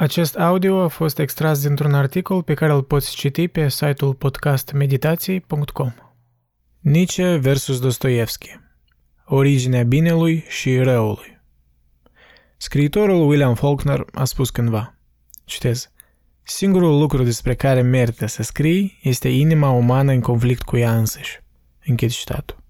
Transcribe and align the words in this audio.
Acest 0.00 0.36
audio 0.36 0.80
a 0.80 0.88
fost 0.88 1.18
extras 1.18 1.62
dintr-un 1.62 1.94
articol 1.94 2.42
pe 2.42 2.54
care 2.54 2.72
îl 2.72 2.82
poți 2.82 3.14
citi 3.14 3.48
pe 3.48 3.68
site-ul 3.68 4.14
podcastmeditații.com. 4.14 5.92
Nietzsche 6.80 7.36
versus 7.36 7.80
Dostoevski 7.80 8.60
Originea 9.24 9.82
binelui 9.82 10.44
și 10.48 10.78
răului 10.78 11.40
Scriitorul 12.56 13.28
William 13.28 13.54
Faulkner 13.54 14.04
a 14.12 14.24
spus 14.24 14.50
cândva, 14.50 14.94
citez, 15.44 15.90
Singurul 16.42 16.98
lucru 16.98 17.22
despre 17.22 17.54
care 17.54 17.82
merită 17.82 18.26
să 18.26 18.42
scrii 18.42 18.98
este 19.02 19.28
inima 19.28 19.70
umană 19.70 20.12
în 20.12 20.20
conflict 20.20 20.62
cu 20.62 20.76
ea 20.76 20.96
însăși. 20.96 21.40
Închid 21.86 22.10
citatul. 22.10 22.62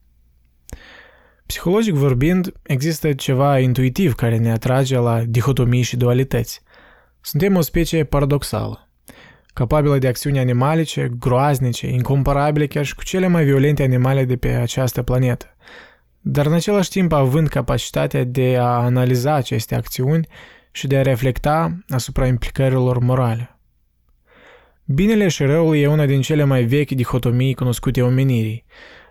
Psihologic 1.46 1.94
vorbind, 1.94 2.52
există 2.62 3.12
ceva 3.12 3.58
intuitiv 3.58 4.14
care 4.14 4.38
ne 4.38 4.50
atrage 4.50 4.98
la 4.98 5.22
dihotomii 5.24 5.82
și 5.82 5.96
dualități– 5.96 6.60
suntem 7.20 7.56
o 7.56 7.60
specie 7.60 8.04
paradoxală, 8.04 8.88
capabilă 9.46 9.98
de 9.98 10.08
acțiuni 10.08 10.38
animalice, 10.38 11.10
groaznice, 11.18 11.86
incomparabile 11.86 12.66
chiar 12.66 12.84
și 12.84 12.94
cu 12.94 13.02
cele 13.02 13.26
mai 13.26 13.44
violente 13.44 13.82
animale 13.82 14.24
de 14.24 14.36
pe 14.36 14.48
această 14.48 15.02
planetă, 15.02 15.56
dar 16.20 16.46
în 16.46 16.52
același 16.52 16.90
timp 16.90 17.12
având 17.12 17.48
capacitatea 17.48 18.24
de 18.24 18.56
a 18.60 18.66
analiza 18.66 19.34
aceste 19.34 19.74
acțiuni 19.74 20.26
și 20.70 20.86
de 20.86 20.96
a 20.96 21.02
reflecta 21.02 21.78
asupra 21.88 22.26
implicărilor 22.26 22.98
morale. 22.98 23.58
Binele 24.84 25.28
și 25.28 25.44
răul 25.44 25.76
e 25.76 25.86
una 25.86 26.06
din 26.06 26.20
cele 26.20 26.44
mai 26.44 26.64
vechi 26.64 26.90
dihotomii 26.90 27.54
cunoscute 27.54 28.02
omenirii, 28.02 28.64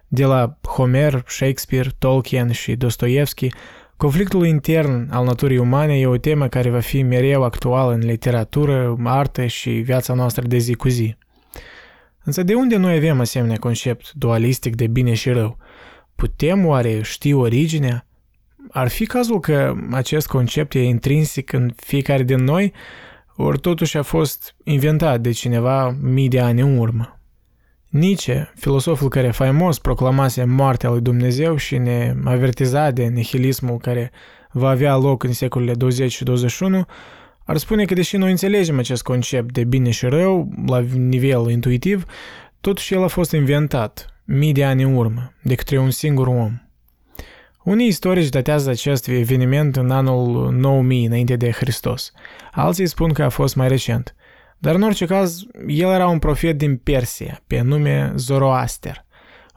de 0.08 0.26
la 0.26 0.58
Homer, 0.68 1.24
Shakespeare, 1.28 1.90
Tolkien 2.00 2.52
și 2.52 2.76
Dostoevski 2.76 3.50
Conflictul 3.98 4.46
intern 4.46 5.08
al 5.12 5.26
naturii 5.26 5.58
umane 5.58 6.00
e 6.00 6.08
o 6.08 6.18
temă 6.18 6.48
care 6.48 6.70
va 6.70 6.80
fi 6.80 7.02
mereu 7.02 7.44
actuală 7.44 7.94
în 7.94 8.00
literatură, 8.00 8.96
artă 9.04 9.46
și 9.46 9.70
viața 9.70 10.14
noastră 10.14 10.48
de 10.48 10.58
zi 10.58 10.74
cu 10.74 10.88
zi. 10.88 11.16
Însă 12.24 12.44
de 12.44 12.54
unde 12.54 12.76
noi 12.76 12.96
avem 12.96 13.20
asemenea 13.20 13.58
concept 13.58 14.12
dualistic 14.12 14.76
de 14.76 14.88
bine 14.88 15.14
și 15.14 15.30
rău? 15.30 15.58
Putem 16.16 16.66
oare 16.66 17.02
ști 17.02 17.34
originea? 17.34 18.08
Ar 18.72 18.88
fi 18.88 19.06
cazul 19.06 19.40
că 19.40 19.76
acest 19.92 20.28
concept 20.28 20.74
e 20.74 20.84
intrinsic 20.84 21.52
în 21.52 21.74
fiecare 21.76 22.24
din 22.24 22.44
noi, 22.44 22.74
ori 23.36 23.60
totuși 23.60 23.98
a 23.98 24.02
fost 24.02 24.56
inventat 24.64 25.22
de 25.22 25.32
cineva 25.32 25.98
mii 26.02 26.30
de 26.30 26.40
ani 26.40 26.62
în 26.62 26.78
urmă? 26.78 27.17
Nietzsche, 27.90 28.52
filosoful 28.56 29.10
care 29.10 29.32
faimos 29.32 29.80
proclamase 29.80 30.44
moartea 30.44 30.90
lui 30.90 31.02
Dumnezeu 31.02 31.56
și 31.56 31.78
ne 31.78 32.14
avertiza 32.24 32.92
de 32.92 33.04
nihilismul 33.04 33.78
care 33.78 34.12
va 34.52 34.70
avea 34.70 34.96
loc 34.96 35.24
în 35.24 35.34
secolele 35.34 35.74
20 35.74 36.12
și 36.12 36.24
21, 36.24 36.86
ar 37.46 37.58
spune 37.58 37.86
că 37.86 37.94
deși 37.94 38.18
noi 38.18 38.30
înțelegem 38.30 38.78
acest 38.78 39.04
concept 39.04 39.54
de 39.54 39.64
bine 39.64 39.90
și 39.90 40.06
rău 40.06 40.50
la 40.66 40.80
nivel 40.96 41.50
intuitiv, 41.50 42.06
totuși 42.62 42.94
el 42.94 43.04
a 43.04 43.08
fost 43.08 43.32
inventat 43.32 44.22
mii 44.26 44.54
de 44.54 44.66
ani 44.66 44.84
în 44.84 44.96
urmă 44.96 45.34
de 45.42 45.56
către 45.56 45.78
un 45.78 45.90
singur 45.90 46.28
om. 46.28 46.62
Unii 47.64 47.88
istorici 47.88 48.30
datează 48.30 48.70
acest 48.70 49.08
eveniment 49.08 49.76
în 49.76 49.92
anul 49.92 50.52
9000 50.54 51.06
înainte 51.06 51.36
de 51.36 51.52
Hristos. 51.52 52.12
Alții 52.52 52.88
spun 52.88 53.14
că 53.14 53.24
a 53.24 53.30
fost 53.30 53.56
mai 53.56 53.68
recent. 53.68 54.16
Dar 54.58 54.76
în 54.76 54.82
orice 54.82 55.06
caz, 55.06 55.44
el 55.68 55.90
era 55.90 56.08
un 56.08 56.20
profet 56.20 56.58
din 56.58 56.78
Persia, 56.78 57.42
pe 57.48 57.62
nume 57.62 58.14
Zoroaster. 58.16 59.06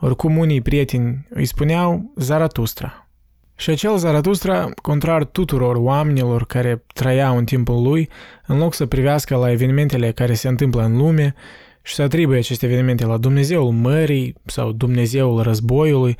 Oricum 0.00 0.36
unii 0.36 0.60
prieteni 0.60 1.26
îi 1.30 1.44
spuneau 1.44 2.12
Zaratustra. 2.16 3.08
Și 3.56 3.70
acel 3.70 3.96
Zaratustra, 3.96 4.70
contrar 4.82 5.24
tuturor 5.24 5.76
oamenilor 5.76 6.46
care 6.46 6.84
trăiau 6.94 7.36
în 7.36 7.44
timpul 7.44 7.82
lui, 7.82 8.08
în 8.46 8.58
loc 8.58 8.74
să 8.74 8.86
privească 8.86 9.36
la 9.36 9.50
evenimentele 9.50 10.12
care 10.12 10.34
se 10.34 10.48
întâmplă 10.48 10.82
în 10.82 10.96
lume 10.96 11.34
și 11.82 11.94
să 11.94 12.02
atribuie 12.02 12.38
aceste 12.38 12.66
evenimente 12.66 13.06
la 13.06 13.16
Dumnezeul 13.16 13.70
mării 13.70 14.34
sau 14.44 14.72
Dumnezeul 14.72 15.42
războiului, 15.42 16.16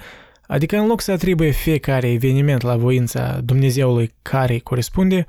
adică 0.47 0.77
în 0.77 0.87
loc 0.87 1.01
să 1.01 1.13
atribuie 1.13 1.51
fiecare 1.51 2.11
eveniment 2.11 2.63
la 2.63 2.77
voința 2.77 3.41
Dumnezeului 3.45 4.15
care 4.23 4.53
îi 4.53 4.61
corespunde, 4.61 5.27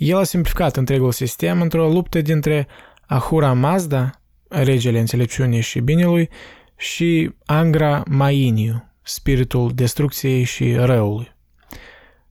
el 0.00 0.16
a 0.16 0.24
simplificat 0.24 0.76
întregul 0.76 1.12
sistem 1.12 1.60
într-o 1.60 1.88
luptă 1.88 2.20
dintre 2.20 2.66
Ahura 3.06 3.52
Mazda, 3.52 4.10
regele 4.48 4.98
înțelepciunii 4.98 5.60
și 5.60 5.80
binelui, 5.80 6.28
și 6.76 7.30
Angra 7.44 8.02
Mainiu, 8.08 8.92
spiritul 9.02 9.70
destrucției 9.74 10.42
și 10.42 10.74
răului. 10.74 11.34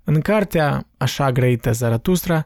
În 0.04 0.22
cartea 0.22 0.88
Așa 0.98 1.32
grăită 1.32 1.72
Zaratustra, 1.72 2.46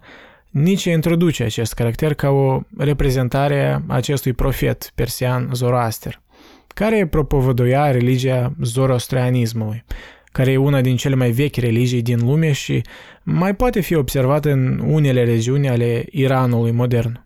Nietzsche 0.49 0.91
introduce 0.91 1.43
acest 1.43 1.73
caracter 1.73 2.13
ca 2.13 2.29
o 2.29 2.61
reprezentare 2.77 3.83
a 3.87 3.93
acestui 3.93 4.33
profet 4.33 4.91
persian 4.95 5.49
Zoroaster, 5.53 6.21
care 6.67 7.07
propovăduia 7.07 7.91
religia 7.91 8.53
zoroastrianismului, 8.61 9.83
care 10.33 10.51
e 10.51 10.57
una 10.57 10.81
din 10.81 10.95
cele 10.95 11.15
mai 11.15 11.31
vechi 11.31 11.55
religii 11.55 12.01
din 12.01 12.19
lume 12.25 12.51
și 12.51 12.81
mai 13.23 13.55
poate 13.55 13.79
fi 13.79 13.95
observată 13.95 14.51
în 14.51 14.79
unele 14.85 15.23
regiuni 15.23 15.69
ale 15.69 16.05
Iranului 16.11 16.71
modern. 16.71 17.25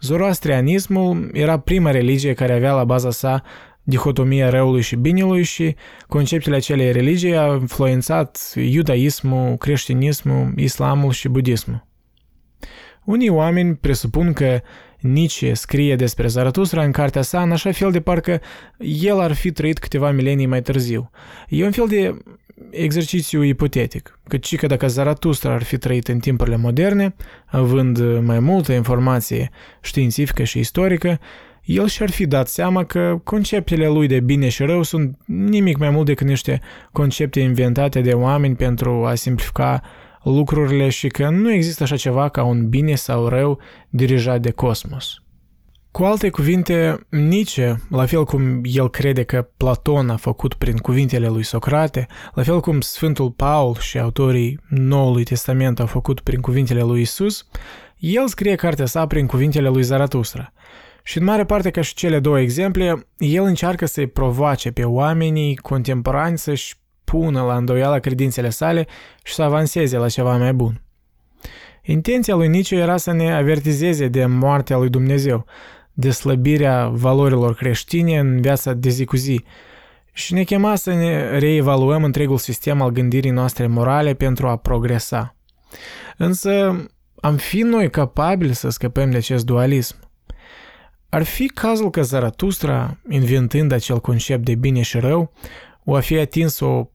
Zoroastrianismul 0.00 1.30
era 1.32 1.58
prima 1.58 1.90
religie 1.90 2.32
care 2.32 2.52
avea 2.52 2.72
la 2.72 2.84
baza 2.84 3.10
sa 3.10 3.42
dihotomia 3.82 4.50
răului 4.50 4.80
și 4.80 4.96
binelui 4.96 5.42
și 5.42 5.74
conceptele 6.08 6.56
acelei 6.56 6.92
religii 6.92 7.36
a 7.36 7.54
influențat 7.60 8.52
iudaismul, 8.54 9.56
creștinismul, 9.56 10.52
islamul 10.56 11.12
și 11.12 11.28
budismul. 11.28 11.86
Unii 13.04 13.28
oameni 13.28 13.74
presupun 13.74 14.32
că 14.32 14.60
Nietzsche 15.00 15.54
scrie 15.54 15.96
despre 15.96 16.26
Zaratustra 16.26 16.82
în 16.82 16.92
cartea 16.92 17.22
sa 17.22 17.42
în 17.42 17.52
așa 17.52 17.72
fel 17.72 17.90
de 17.90 18.00
parcă 18.00 18.40
el 18.78 19.20
ar 19.20 19.32
fi 19.32 19.52
trăit 19.52 19.78
câteva 19.78 20.10
milenii 20.10 20.46
mai 20.46 20.62
târziu. 20.62 21.10
E 21.48 21.64
un 21.64 21.70
fel 21.70 21.86
de 21.88 22.16
exercițiu 22.70 23.42
ipotetic, 23.42 24.18
căci 24.28 24.56
că 24.56 24.66
dacă 24.66 24.86
Zaratustra 24.86 25.52
ar 25.52 25.62
fi 25.62 25.78
trăit 25.78 26.08
în 26.08 26.18
timpurile 26.18 26.56
moderne, 26.56 27.14
având 27.46 28.20
mai 28.20 28.38
multă 28.38 28.72
informație 28.72 29.50
științifică 29.80 30.42
și 30.42 30.58
istorică, 30.58 31.20
el 31.64 31.86
și-ar 31.86 32.10
fi 32.10 32.26
dat 32.26 32.48
seama 32.48 32.84
că 32.84 33.20
conceptele 33.24 33.86
lui 33.86 34.06
de 34.06 34.20
bine 34.20 34.48
și 34.48 34.62
rău 34.62 34.82
sunt 34.82 35.18
nimic 35.26 35.78
mai 35.78 35.90
mult 35.90 36.06
decât 36.06 36.26
niște 36.26 36.60
concepte 36.92 37.40
inventate 37.40 38.00
de 38.00 38.12
oameni 38.12 38.56
pentru 38.56 39.04
a 39.06 39.14
simplifica 39.14 39.82
lucrurile 40.22 40.88
și 40.88 41.08
că 41.08 41.28
nu 41.28 41.52
există 41.52 41.82
așa 41.82 41.96
ceva 41.96 42.28
ca 42.28 42.42
un 42.42 42.68
bine 42.68 42.94
sau 42.94 43.28
rău 43.28 43.60
dirijat 43.88 44.40
de 44.40 44.50
cosmos. 44.50 45.22
Cu 45.90 46.02
alte 46.02 46.30
cuvinte, 46.30 47.06
Nietzsche, 47.08 47.76
la 47.88 48.06
fel 48.06 48.24
cum 48.24 48.60
el 48.62 48.90
crede 48.90 49.22
că 49.22 49.48
Platon 49.56 50.10
a 50.10 50.16
făcut 50.16 50.54
prin 50.54 50.76
cuvintele 50.76 51.28
lui 51.28 51.42
Socrate, 51.42 52.06
la 52.34 52.42
fel 52.42 52.60
cum 52.60 52.80
Sfântul 52.80 53.30
Paul 53.30 53.74
și 53.74 53.98
autorii 53.98 54.60
Noului 54.68 55.24
Testament 55.24 55.80
au 55.80 55.86
făcut 55.86 56.20
prin 56.20 56.40
cuvintele 56.40 56.82
lui 56.82 57.00
Isus, 57.00 57.46
el 57.98 58.28
scrie 58.28 58.54
cartea 58.54 58.86
sa 58.86 59.06
prin 59.06 59.26
cuvintele 59.26 59.68
lui 59.68 59.82
Zaratustra. 59.82 60.52
Și 61.02 61.18
în 61.18 61.24
mare 61.24 61.44
parte 61.44 61.70
ca 61.70 61.80
și 61.80 61.94
cele 61.94 62.20
două 62.20 62.40
exemple, 62.40 63.06
el 63.18 63.44
încearcă 63.44 63.86
să-i 63.86 64.06
provoace 64.06 64.70
pe 64.70 64.84
oamenii 64.84 65.56
contemporanți 65.56 66.42
să-și 66.42 66.74
pună 67.10 67.42
la 67.42 67.56
îndoială 67.56 68.00
credințele 68.00 68.50
sale 68.50 68.86
și 69.22 69.34
să 69.34 69.42
avanseze 69.42 69.96
la 69.96 70.08
ceva 70.08 70.36
mai 70.36 70.52
bun. 70.52 70.80
Intenția 71.82 72.34
lui 72.34 72.48
Nietzsche 72.48 72.76
era 72.76 72.96
să 72.96 73.12
ne 73.12 73.34
avertizeze 73.34 74.08
de 74.08 74.26
moartea 74.26 74.76
lui 74.76 74.88
Dumnezeu, 74.88 75.44
de 75.92 76.10
slăbirea 76.10 76.88
valorilor 76.88 77.54
creștine 77.54 78.18
în 78.18 78.40
viața 78.40 78.72
de 78.72 78.88
zi 78.88 79.04
cu 79.04 79.16
zi 79.16 79.44
și 80.12 80.34
ne 80.34 80.42
chema 80.42 80.74
să 80.76 80.92
ne 80.92 81.38
reevaluăm 81.38 82.04
întregul 82.04 82.38
sistem 82.38 82.80
al 82.80 82.90
gândirii 82.90 83.30
noastre 83.30 83.66
morale 83.66 84.14
pentru 84.14 84.48
a 84.48 84.56
progresa. 84.56 85.36
Însă, 86.16 86.86
am 87.20 87.36
fi 87.36 87.60
noi 87.60 87.90
capabili 87.90 88.54
să 88.54 88.68
scăpăm 88.68 89.10
de 89.10 89.16
acest 89.16 89.44
dualism? 89.44 89.96
Ar 91.08 91.22
fi 91.22 91.46
cazul 91.46 91.90
că 91.90 92.02
Zaratustra, 92.02 92.96
inventând 93.08 93.72
acel 93.72 94.00
concept 94.00 94.44
de 94.44 94.54
bine 94.54 94.82
și 94.82 94.98
rău, 94.98 95.32
o 95.84 95.94
a 95.94 96.00
fi 96.00 96.18
atins 96.18 96.60
o 96.60 96.88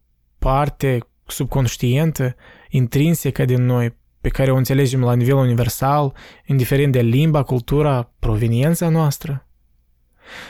parte 0.46 1.00
subconștientă, 1.28 2.36
intrinsecă 2.70 3.46
din 3.46 3.66
noi, 3.66 3.98
pe 4.22 4.30
care 4.30 4.52
o 4.52 4.56
înțelegem 4.56 5.04
la 5.04 5.14
nivel 5.14 5.36
universal, 5.36 6.14
indiferent 6.46 6.92
de 6.92 7.02
limba, 7.02 7.44
cultura, 7.44 8.12
proveniența 8.20 8.90
noastră. 8.90 9.48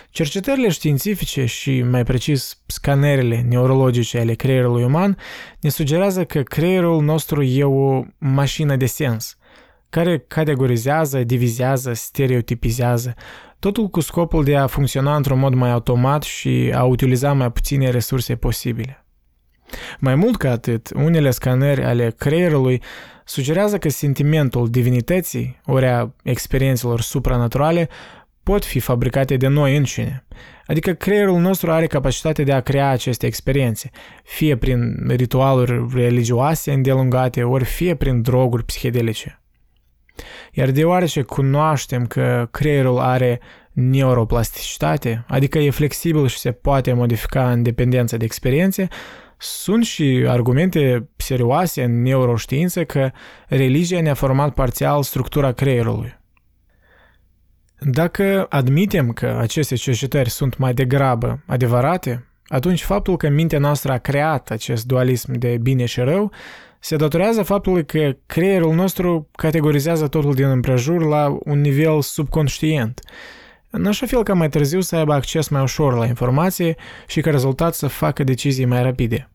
Cercetările 0.10 0.70
științifice 0.70 1.46
și, 1.46 1.82
mai 1.82 2.04
precis, 2.04 2.62
scanerele 2.66 3.46
neurologice 3.50 4.20
ale 4.20 4.34
creierului 4.34 4.84
uman 4.84 5.18
ne 5.60 5.70
sugerează 5.70 6.26
că 6.26 6.42
creierul 6.42 7.04
nostru 7.04 7.42
e 7.44 7.64
o 7.64 8.04
mașină 8.18 8.76
de 8.76 8.86
sens, 8.86 9.38
care 9.90 10.18
categorizează, 10.28 11.24
divizează, 11.24 11.94
stereotipizează, 11.94 13.14
totul 13.60 13.88
cu 13.88 14.00
scopul 14.00 14.44
de 14.44 14.56
a 14.56 14.68
funcționa 14.68 15.16
într-un 15.16 15.40
mod 15.40 15.54
mai 15.54 15.72
automat 15.72 16.24
și 16.24 16.72
a 16.74 16.84
utiliza 16.84 17.34
mai 17.34 17.52
puține 17.52 17.90
resurse 17.90 18.36
posibile. 18.36 19.05
Mai 20.00 20.16
mult 20.16 20.38
ca 20.38 20.52
atât, 20.52 20.92
unele 20.96 21.32
scanări 21.32 21.84
ale 21.84 22.14
creierului 22.18 22.82
sugerează 23.26 23.78
că 23.78 23.90
sentimentul 23.90 24.70
divinității, 24.70 25.62
ori 25.66 25.88
a 25.88 26.14
experiențelor 26.24 27.02
supranaturale, 27.02 27.90
pot 28.44 28.66
fi 28.66 28.80
fabricate 28.80 29.38
de 29.38 29.48
noi 29.48 29.78
înșine. 29.78 30.26
Adică 30.66 30.94
creierul 30.94 31.40
nostru 31.40 31.72
are 31.72 31.88
capacitatea 31.88 32.44
de 32.44 32.54
a 32.54 32.60
crea 32.60 32.90
aceste 32.90 33.26
experiențe, 33.26 33.90
fie 34.24 34.58
prin 34.58 35.08
ritualuri 35.08 35.86
religioase 35.94 36.72
îndelungate, 36.72 37.44
ori 37.44 37.66
fie 37.66 37.96
prin 37.96 38.22
droguri 38.22 38.64
psihedelice. 38.64 39.40
Iar 40.52 40.72
deoarece 40.72 41.22
cunoaștem 41.22 42.06
că 42.06 42.48
creierul 42.52 43.00
are 43.00 43.40
neuroplasticitate, 43.72 45.26
adică 45.28 45.60
e 45.60 45.70
flexibil 45.70 46.28
și 46.28 46.38
se 46.38 46.52
poate 46.52 46.94
modifica 46.94 47.52
în 47.52 47.64
dependență 47.64 48.18
de 48.18 48.26
experiențe, 48.26 48.88
sunt 49.38 49.86
și 49.86 50.26
argumente 50.28 51.10
serioase 51.16 51.84
în 51.84 52.02
neuroștiință 52.02 52.84
că 52.84 53.12
religia 53.48 54.02
ne-a 54.02 54.14
format 54.14 54.54
parțial 54.54 55.04
structura 55.04 55.52
creierului. 55.52 56.18
Dacă 57.80 58.46
admitem 58.50 59.12
că 59.12 59.38
aceste 59.40 59.76
cercetări 59.76 60.30
sunt 60.30 60.58
mai 60.58 60.74
degrabă 60.74 61.44
adevărate, 61.46 62.26
atunci 62.48 62.84
faptul 62.84 63.18
că 63.18 63.30
mintea 63.30 63.60
noastră 63.60 63.92
a 63.92 63.98
creat 63.98 64.50
acest 64.50 64.86
dualism 64.86 65.32
de 65.32 65.58
bine 65.62 65.86
și 65.86 66.00
rău 66.00 66.32
se 66.80 66.96
datorează 66.96 67.44
faptului 67.44 67.86
că 67.86 68.16
creierul 68.26 68.74
nostru 68.74 69.30
categorizează 69.32 70.08
totul 70.08 70.34
din 70.34 70.46
împrejur 70.46 71.06
la 71.06 71.38
un 71.40 71.62
nivel 71.62 72.02
subconștient, 72.02 73.02
în 73.78 73.86
așa 73.86 74.06
fel 74.06 74.24
ca 74.24 74.34
mai 74.34 74.50
târziu 74.50 74.82
să 74.82 74.96
aibă 74.96 75.14
acces 75.14 75.48
mai 75.48 75.62
ușor 75.62 75.98
la 75.98 76.06
informație 76.06 76.76
și 77.08 77.22
ca 77.22 77.30
rezultat 77.30 77.74
să 77.74 77.88
facă 77.88 78.24
decizii 78.24 78.66
mai 78.66 78.84
rapide. 78.84 79.30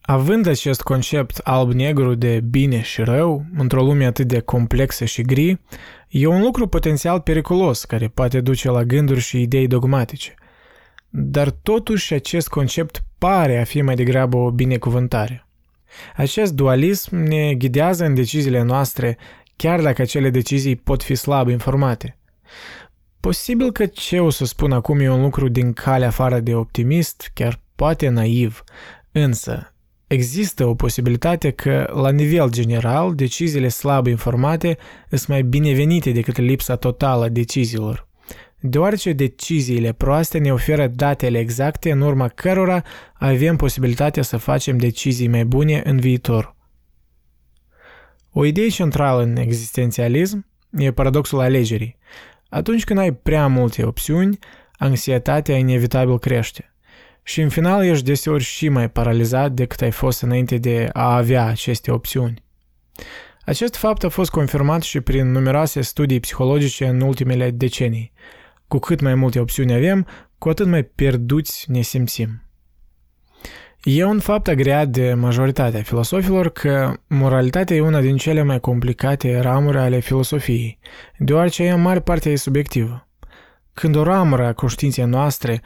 Având 0.00 0.46
acest 0.46 0.82
concept 0.82 1.36
alb-negru 1.36 2.14
de 2.14 2.40
bine 2.40 2.82
și 2.82 3.02
rău, 3.02 3.44
într-o 3.56 3.82
lume 3.82 4.04
atât 4.04 4.26
de 4.26 4.40
complexă 4.40 5.04
și 5.04 5.22
gri, 5.22 5.60
e 6.08 6.26
un 6.26 6.42
lucru 6.42 6.66
potențial 6.66 7.20
periculos 7.20 7.84
care 7.84 8.08
poate 8.08 8.40
duce 8.40 8.70
la 8.70 8.84
gânduri 8.84 9.20
și 9.20 9.40
idei 9.40 9.66
dogmatice. 9.66 10.34
Dar 11.08 11.50
totuși 11.50 12.14
acest 12.14 12.48
concept 12.48 13.04
pare 13.18 13.60
a 13.60 13.64
fi 13.64 13.82
mai 13.82 13.94
degrabă 13.94 14.36
o 14.36 14.50
binecuvântare. 14.50 15.46
Acest 16.16 16.52
dualism 16.52 17.16
ne 17.16 17.54
ghidează 17.54 18.04
în 18.04 18.14
deciziile 18.14 18.62
noastre, 18.62 19.18
chiar 19.56 19.80
dacă 19.80 20.02
acele 20.02 20.30
decizii 20.30 20.76
pot 20.76 21.02
fi 21.02 21.14
slab 21.14 21.48
informate. 21.48 22.18
Posibil 23.24 23.72
că 23.72 23.86
ce 23.86 24.20
o 24.20 24.30
să 24.30 24.44
spun 24.44 24.72
acum 24.72 25.00
e 25.00 25.10
un 25.10 25.20
lucru 25.20 25.48
din 25.48 25.72
calea 25.72 26.08
afară 26.08 26.40
de 26.40 26.54
optimist, 26.54 27.30
chiar 27.34 27.60
poate 27.74 28.08
naiv, 28.08 28.64
însă 29.12 29.74
Există 30.06 30.66
o 30.66 30.74
posibilitate 30.74 31.50
că, 31.50 31.92
la 31.94 32.10
nivel 32.10 32.50
general, 32.50 33.14
deciziile 33.14 33.68
slab 33.68 34.06
informate 34.06 34.76
sunt 35.08 35.26
mai 35.26 35.42
binevenite 35.42 36.10
decât 36.10 36.36
lipsa 36.36 36.76
totală 36.76 37.24
a 37.24 37.28
deciziilor, 37.28 38.08
deoarece 38.60 39.12
deciziile 39.12 39.92
proaste 39.92 40.38
ne 40.38 40.52
oferă 40.52 40.86
datele 40.86 41.38
exacte 41.38 41.90
în 41.90 42.00
urma 42.00 42.28
cărora 42.28 42.82
avem 43.14 43.56
posibilitatea 43.56 44.22
să 44.22 44.36
facem 44.36 44.76
decizii 44.76 45.28
mai 45.28 45.44
bune 45.44 45.82
în 45.84 45.98
viitor. 46.00 46.56
O 48.32 48.44
idee 48.44 48.68
centrală 48.68 49.22
în 49.22 49.36
existențialism 49.36 50.46
e 50.70 50.92
paradoxul 50.92 51.40
alegerii. 51.40 51.98
Atunci 52.54 52.84
când 52.84 52.98
ai 52.98 53.14
prea 53.14 53.46
multe 53.46 53.84
opțiuni, 53.84 54.38
anxietatea 54.76 55.56
inevitabil 55.56 56.18
crește. 56.18 56.74
Și 57.22 57.40
în 57.40 57.48
final 57.48 57.84
ești 57.84 58.04
deseori 58.04 58.42
și 58.42 58.68
mai 58.68 58.90
paralizat 58.90 59.52
decât 59.52 59.80
ai 59.80 59.90
fost 59.90 60.22
înainte 60.22 60.58
de 60.58 60.88
a 60.92 61.14
avea 61.14 61.46
aceste 61.46 61.90
opțiuni. 61.90 62.44
Acest 63.44 63.76
fapt 63.76 64.04
a 64.04 64.08
fost 64.08 64.30
confirmat 64.30 64.82
și 64.82 65.00
prin 65.00 65.30
numeroase 65.30 65.80
studii 65.80 66.20
psihologice 66.20 66.86
în 66.86 67.00
ultimele 67.00 67.50
decenii. 67.50 68.12
Cu 68.68 68.78
cât 68.78 69.00
mai 69.00 69.14
multe 69.14 69.40
opțiuni 69.40 69.74
avem, 69.74 70.06
cu 70.38 70.48
atât 70.48 70.66
mai 70.66 70.82
pierduți 70.82 71.70
ne 71.70 71.80
simțim. 71.80 72.42
E 73.84 74.04
un 74.04 74.18
fapt 74.18 74.48
agreat 74.48 74.88
de 74.88 75.14
majoritatea 75.14 75.82
filosofilor 75.82 76.48
că 76.48 76.92
moralitatea 77.06 77.76
e 77.76 77.80
una 77.80 78.00
din 78.00 78.16
cele 78.16 78.42
mai 78.42 78.60
complicate 78.60 79.40
ramuri 79.40 79.78
ale 79.78 80.00
filosofiei, 80.00 80.78
deoarece 81.18 81.62
ea 81.62 81.74
în 81.74 81.80
mare 81.80 82.00
parte 82.00 82.30
e 82.30 82.36
subiectivă. 82.36 83.08
Când 83.72 83.96
o 83.96 84.02
ramură 84.02 84.46
a 84.46 84.52
conștiinței 84.52 85.04
noastre 85.04 85.62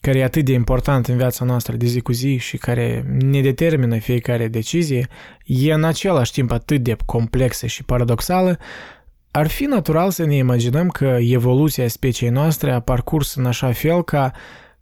care 0.00 0.18
e 0.18 0.24
atât 0.24 0.44
de 0.44 0.52
important 0.52 1.06
în 1.06 1.16
viața 1.16 1.44
noastră 1.44 1.76
de 1.76 1.86
zi 1.86 2.00
cu 2.00 2.12
zi 2.12 2.36
și 2.36 2.56
care 2.56 3.04
ne 3.20 3.40
determină 3.40 3.98
fiecare 3.98 4.48
decizie, 4.48 5.08
e 5.44 5.72
în 5.72 5.84
același 5.84 6.32
timp 6.32 6.50
atât 6.50 6.82
de 6.82 6.96
complexă 7.04 7.66
și 7.66 7.84
paradoxală, 7.84 8.58
ar 9.30 9.46
fi 9.46 9.64
natural 9.64 10.10
să 10.10 10.24
ne 10.24 10.36
imaginăm 10.36 10.88
că 10.88 11.16
evoluția 11.20 11.88
speciei 11.88 12.30
noastre 12.30 12.72
a 12.72 12.80
parcurs 12.80 13.34
în 13.34 13.46
așa 13.46 13.72
fel 13.72 14.04
ca 14.04 14.32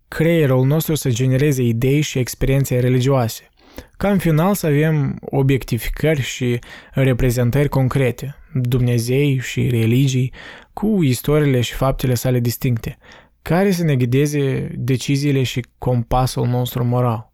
creierul 0.08 0.66
nostru 0.66 0.94
să 0.94 1.10
genereze 1.10 1.62
idei 1.62 2.00
și 2.00 2.18
experiențe 2.18 2.78
religioase, 2.78 3.48
ca 3.96 4.10
în 4.10 4.18
final 4.18 4.54
să 4.54 4.66
avem 4.66 5.16
obiectificări 5.20 6.20
și 6.20 6.58
reprezentări 6.92 7.68
concrete, 7.68 8.36
Dumnezei 8.54 9.38
și 9.38 9.68
religii, 9.68 10.32
cu 10.72 11.02
istoriile 11.02 11.60
și 11.60 11.74
faptele 11.74 12.14
sale 12.14 12.40
distincte– 12.40 12.98
care 13.48 13.70
să 13.70 13.84
ne 13.84 13.96
ghideze 13.96 14.70
deciziile 14.74 15.42
și 15.42 15.64
compasul 15.78 16.46
nostru 16.46 16.84
moral. 16.84 17.32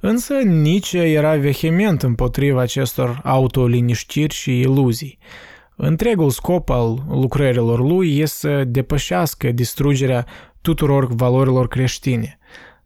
Însă 0.00 0.34
nici 0.34 0.92
era 0.92 1.36
vehement 1.36 2.02
împotriva 2.02 2.60
acestor 2.60 3.20
autoliniștiri 3.24 4.34
și 4.34 4.60
iluzii. 4.60 5.18
Întregul 5.76 6.30
scop 6.30 6.70
al 6.70 7.04
lucrărilor 7.08 7.80
lui 7.80 8.18
este 8.18 8.36
să 8.36 8.64
depășească 8.64 9.50
distrugerea 9.50 10.26
tuturor 10.62 11.06
valorilor 11.06 11.68
creștine, 11.68 12.38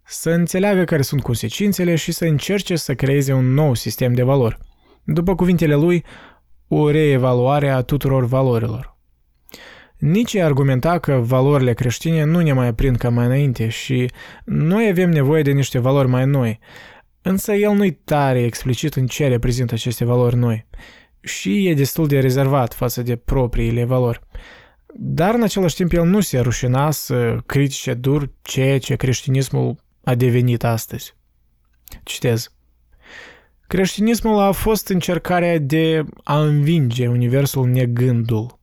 să 0.04 0.30
înțeleagă 0.30 0.84
care 0.84 1.02
sunt 1.02 1.22
consecințele 1.22 1.94
și 1.94 2.12
să 2.12 2.24
încerce 2.24 2.76
să 2.76 2.94
creeze 2.94 3.32
un 3.32 3.54
nou 3.54 3.74
sistem 3.74 4.12
de 4.12 4.22
valori. 4.22 4.58
După 5.04 5.34
cuvintele 5.34 5.74
lui, 5.74 6.04
o 6.68 6.90
reevaluare 6.90 7.70
a 7.70 7.80
tuturor 7.80 8.24
valorilor. 8.24 8.96
Nici 9.98 10.34
argumenta 10.34 10.98
că 10.98 11.12
valorile 11.12 11.74
creștine 11.74 12.24
nu 12.24 12.40
ne 12.40 12.52
mai 12.52 12.74
prind 12.74 12.96
ca 12.96 13.08
mai 13.08 13.26
înainte 13.26 13.68
și 13.68 14.10
noi 14.44 14.88
avem 14.88 15.10
nevoie 15.10 15.42
de 15.42 15.50
niște 15.50 15.78
valori 15.78 16.08
mai 16.08 16.26
noi. 16.26 16.58
Însă 17.22 17.52
el 17.52 17.72
nu-i 17.72 17.92
tare 17.92 18.42
explicit 18.42 18.94
în 18.94 19.06
ce 19.06 19.28
reprezintă 19.28 19.74
aceste 19.74 20.04
valori 20.04 20.36
noi 20.36 20.66
și 21.20 21.68
e 21.68 21.74
destul 21.74 22.06
de 22.06 22.20
rezervat 22.20 22.74
față 22.74 23.02
de 23.02 23.16
propriile 23.16 23.84
valori. 23.84 24.20
Dar 24.96 25.34
în 25.34 25.42
același 25.42 25.74
timp 25.74 25.92
el 25.92 26.04
nu 26.04 26.20
se 26.20 26.38
rușina 26.38 26.90
să 26.90 27.38
critique 27.46 27.94
dur 27.94 28.30
ceea 28.42 28.78
ce 28.78 28.96
creștinismul 28.96 29.76
a 30.04 30.14
devenit 30.14 30.64
astăzi. 30.64 31.14
Citez. 32.02 32.52
Creștinismul 33.66 34.38
a 34.38 34.52
fost 34.52 34.88
încercarea 34.88 35.58
de 35.58 36.04
a 36.24 36.40
învinge 36.40 37.06
universul 37.06 37.66
negândul, 37.68 38.58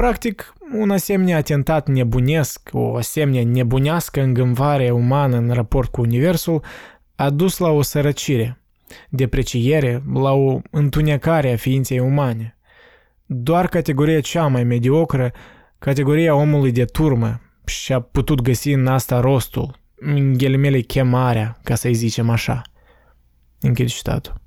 Practic, 0.00 0.54
un 0.72 0.90
asemenea 0.90 1.36
atentat 1.36 1.88
nebunesc, 1.88 2.68
o 2.72 2.96
asemenea 2.96 3.44
nebunească 3.44 4.20
îngânvare 4.20 4.90
umană 4.90 5.36
în 5.36 5.50
raport 5.50 5.90
cu 5.90 6.00
Universul 6.00 6.64
a 7.14 7.30
dus 7.30 7.58
la 7.58 7.68
o 7.68 7.82
sărăcire, 7.82 8.62
depreciere, 9.08 10.02
la 10.14 10.32
o 10.32 10.60
întunecare 10.70 11.52
a 11.52 11.56
ființei 11.56 11.98
umane. 11.98 12.58
Doar 13.32 13.68
categoria 13.68 14.20
cea 14.20 14.46
mai 14.46 14.64
mediocră, 14.64 15.32
categoria 15.78 16.34
omului 16.34 16.72
de 16.72 16.84
turmă, 16.84 17.40
și-a 17.64 18.00
putut 18.00 18.40
găsi 18.40 18.70
în 18.70 18.86
asta 18.86 19.20
rostul, 19.20 19.78
în 19.94 20.32
ghilimele 20.32 20.80
chemarea, 20.80 21.60
ca 21.64 21.74
să-i 21.74 21.94
zicem 21.94 22.30
așa. 22.30 22.62
Închid 23.60 23.88
citatul. 23.88 24.40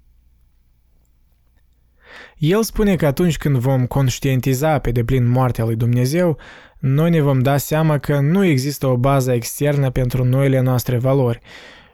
El 2.37 2.63
spune 2.63 2.95
că 2.95 3.05
atunci 3.05 3.37
când 3.37 3.57
vom 3.57 3.85
conștientiza 3.85 4.79
pe 4.79 4.91
deplin 4.91 5.27
moartea 5.27 5.65
lui 5.65 5.75
Dumnezeu, 5.75 6.37
noi 6.79 7.09
ne 7.09 7.21
vom 7.21 7.39
da 7.39 7.57
seama 7.57 7.97
că 7.97 8.19
nu 8.19 8.45
există 8.45 8.87
o 8.87 8.97
bază 8.97 9.31
externă 9.31 9.89
pentru 9.89 10.23
noile 10.23 10.59
noastre 10.59 10.97
valori 10.97 11.39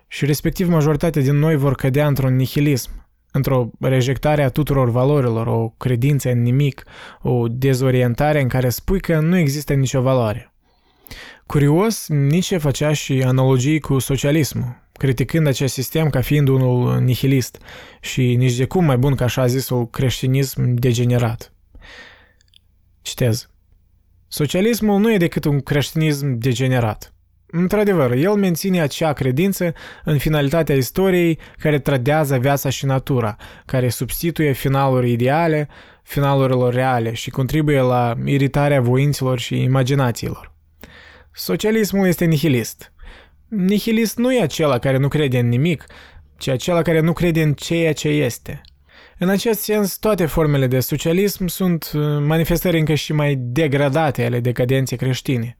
și 0.07 0.25
respectiv 0.25 0.69
majoritatea 0.69 1.21
din 1.21 1.35
noi 1.35 1.55
vor 1.55 1.75
cădea 1.75 2.07
într-un 2.07 2.35
nihilism, 2.35 3.08
într-o 3.31 3.69
rejectare 3.79 4.43
a 4.43 4.49
tuturor 4.49 4.89
valorilor, 4.89 5.47
o 5.47 5.73
credință 5.77 6.29
în 6.29 6.41
nimic, 6.41 6.83
o 7.21 7.47
dezorientare 7.47 8.41
în 8.41 8.47
care 8.47 8.69
spui 8.69 8.99
că 8.99 9.19
nu 9.19 9.37
există 9.37 9.73
nicio 9.73 10.01
valoare. 10.01 10.53
Curios, 11.45 12.07
Nietzsche 12.07 12.57
făcea 12.57 12.93
și 12.93 13.23
analogii 13.23 13.79
cu 13.79 13.99
socialismul, 13.99 14.75
criticând 14.93 15.47
acest 15.47 15.73
sistem 15.73 16.09
ca 16.09 16.21
fiind 16.21 16.47
unul 16.47 16.99
nihilist 16.99 17.57
și 18.01 18.35
nici 18.35 18.55
de 18.55 18.65
cum 18.65 18.85
mai 18.85 18.97
bun 18.97 19.15
ca 19.15 19.23
așa 19.23 19.45
zisul 19.45 19.89
creștinism 19.89 20.73
degenerat. 20.73 21.53
Citez. 23.01 23.49
Socialismul 24.27 24.99
nu 24.99 25.13
e 25.13 25.17
decât 25.17 25.45
un 25.45 25.59
creștinism 25.59 26.37
degenerat. 26.37 27.13
Într-adevăr, 27.51 28.11
el 28.11 28.33
menține 28.33 28.81
acea 28.81 29.13
credință 29.13 29.73
în 30.03 30.17
finalitatea 30.17 30.75
istoriei 30.75 31.39
care 31.57 31.79
tradează 31.79 32.37
viața 32.37 32.69
și 32.69 32.85
natura, 32.85 33.35
care 33.65 33.89
substituie 33.89 34.51
finaluri 34.51 35.11
ideale 35.11 35.67
finalurilor 36.03 36.73
reale 36.73 37.13
și 37.13 37.29
contribuie 37.29 37.81
la 37.81 38.15
iritarea 38.25 38.81
voinților 38.81 39.39
și 39.39 39.61
imaginațiilor. 39.61 40.53
Socialismul 41.33 42.07
este 42.07 42.25
nihilist. 42.25 42.93
Nihilist 43.47 44.17
nu 44.17 44.33
e 44.33 44.41
acela 44.41 44.79
care 44.79 44.97
nu 44.97 45.07
crede 45.07 45.39
în 45.39 45.47
nimic, 45.47 45.85
ci 46.37 46.47
acela 46.47 46.81
care 46.81 46.99
nu 46.99 47.13
crede 47.13 47.41
în 47.41 47.53
ceea 47.53 47.93
ce 47.93 48.07
este. 48.07 48.61
În 49.17 49.29
acest 49.29 49.61
sens, 49.61 49.97
toate 49.97 50.25
formele 50.25 50.67
de 50.67 50.79
socialism 50.79 51.47
sunt 51.47 51.91
uh, 51.93 52.01
manifestări 52.25 52.79
încă 52.79 52.93
și 52.93 53.13
mai 53.13 53.35
degradate 53.35 54.25
ale 54.25 54.39
decadenței 54.39 54.97
creștine. 54.97 55.57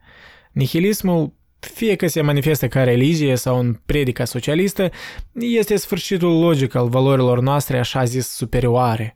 Nihilismul, 0.52 1.34
fie 1.60 1.96
că 1.96 2.08
se 2.08 2.22
manifestă 2.22 2.68
ca 2.68 2.84
religie 2.84 3.36
sau 3.36 3.60
în 3.60 3.80
predica 3.86 4.26
socialistă, 4.26 4.90
este 5.34 5.76
sfârșitul 5.76 6.40
logic 6.40 6.76
al 6.76 6.90
valorilor 6.90 7.40
noastre 7.40 7.80
așa 7.80 8.04
zis 8.04 8.28
superioare. 8.28 9.16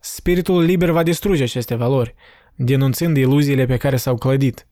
Spiritul 0.00 0.62
liber 0.62 0.90
va 0.90 1.02
distruge 1.02 1.42
aceste 1.42 1.74
valori, 1.74 2.14
denunțând 2.54 3.16
iluziile 3.16 3.66
pe 3.66 3.76
care 3.76 3.96
s-au 3.96 4.16
clădit 4.16 4.66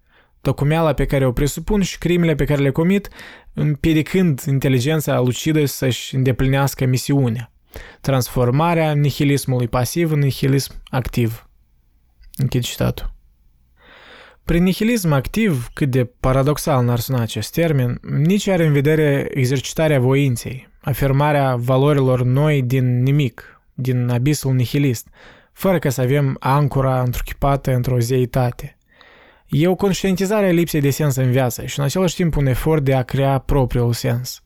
tocumeala 0.47 0.93
pe 0.93 1.07
care 1.07 1.27
o 1.27 1.33
presupun 1.33 1.83
și 1.83 1.99
crimele 1.99 2.35
pe 2.35 2.45
care 2.45 2.63
le 2.63 2.71
comit, 2.71 3.09
împiedicând 3.53 4.43
inteligența 4.47 5.21
lucidă 5.21 5.65
să-și 5.65 6.15
îndeplinească 6.15 6.85
misiunea. 6.85 7.53
Transformarea 8.01 8.93
nihilismului 8.93 9.69
pasiv 9.69 10.13
în 10.13 10.19
nihilism 10.19 10.73
activ. 10.91 11.49
Închid 12.37 12.63
citatul. 12.63 13.16
Prin 14.47 14.63
nihilism 14.63 15.13
activ, 15.13 15.69
cât 15.73 15.91
de 15.91 16.05
paradoxal 16.05 16.85
n-ar 16.85 16.99
suna 16.99 17.21
acest 17.21 17.53
termen, 17.53 18.01
nici 18.03 18.49
are 18.49 18.67
în 18.67 18.73
vedere 18.73 19.29
exercitarea 19.31 20.01
voinței, 20.01 20.69
afirmarea 20.81 21.57
valorilor 21.57 22.23
noi 22.23 22.63
din 22.63 23.03
nimic, 23.03 23.61
din 23.75 24.09
abisul 24.09 24.55
nihilist, 24.55 25.09
fără 25.53 25.79
ca 25.79 25.89
să 25.89 26.01
avem 26.01 26.37
ancora 26.41 27.03
întruchipată 27.03 27.75
într-o 27.75 27.99
zeitate. 27.99 28.77
E 29.49 29.69
o 29.69 29.75
conștientizare 29.75 30.47
a 30.49 30.53
lipsei 30.53 30.81
de 30.81 30.91
sens 30.91 31.17
în 31.17 31.31
viață 31.31 31.65
și 31.65 31.79
în 31.79 31.85
același 31.85 32.15
timp 32.15 32.37
un 32.37 32.47
efort 32.47 32.85
de 32.85 32.95
a 32.95 33.03
crea 33.03 33.39
propriul 33.39 33.93
sens. 33.93 34.43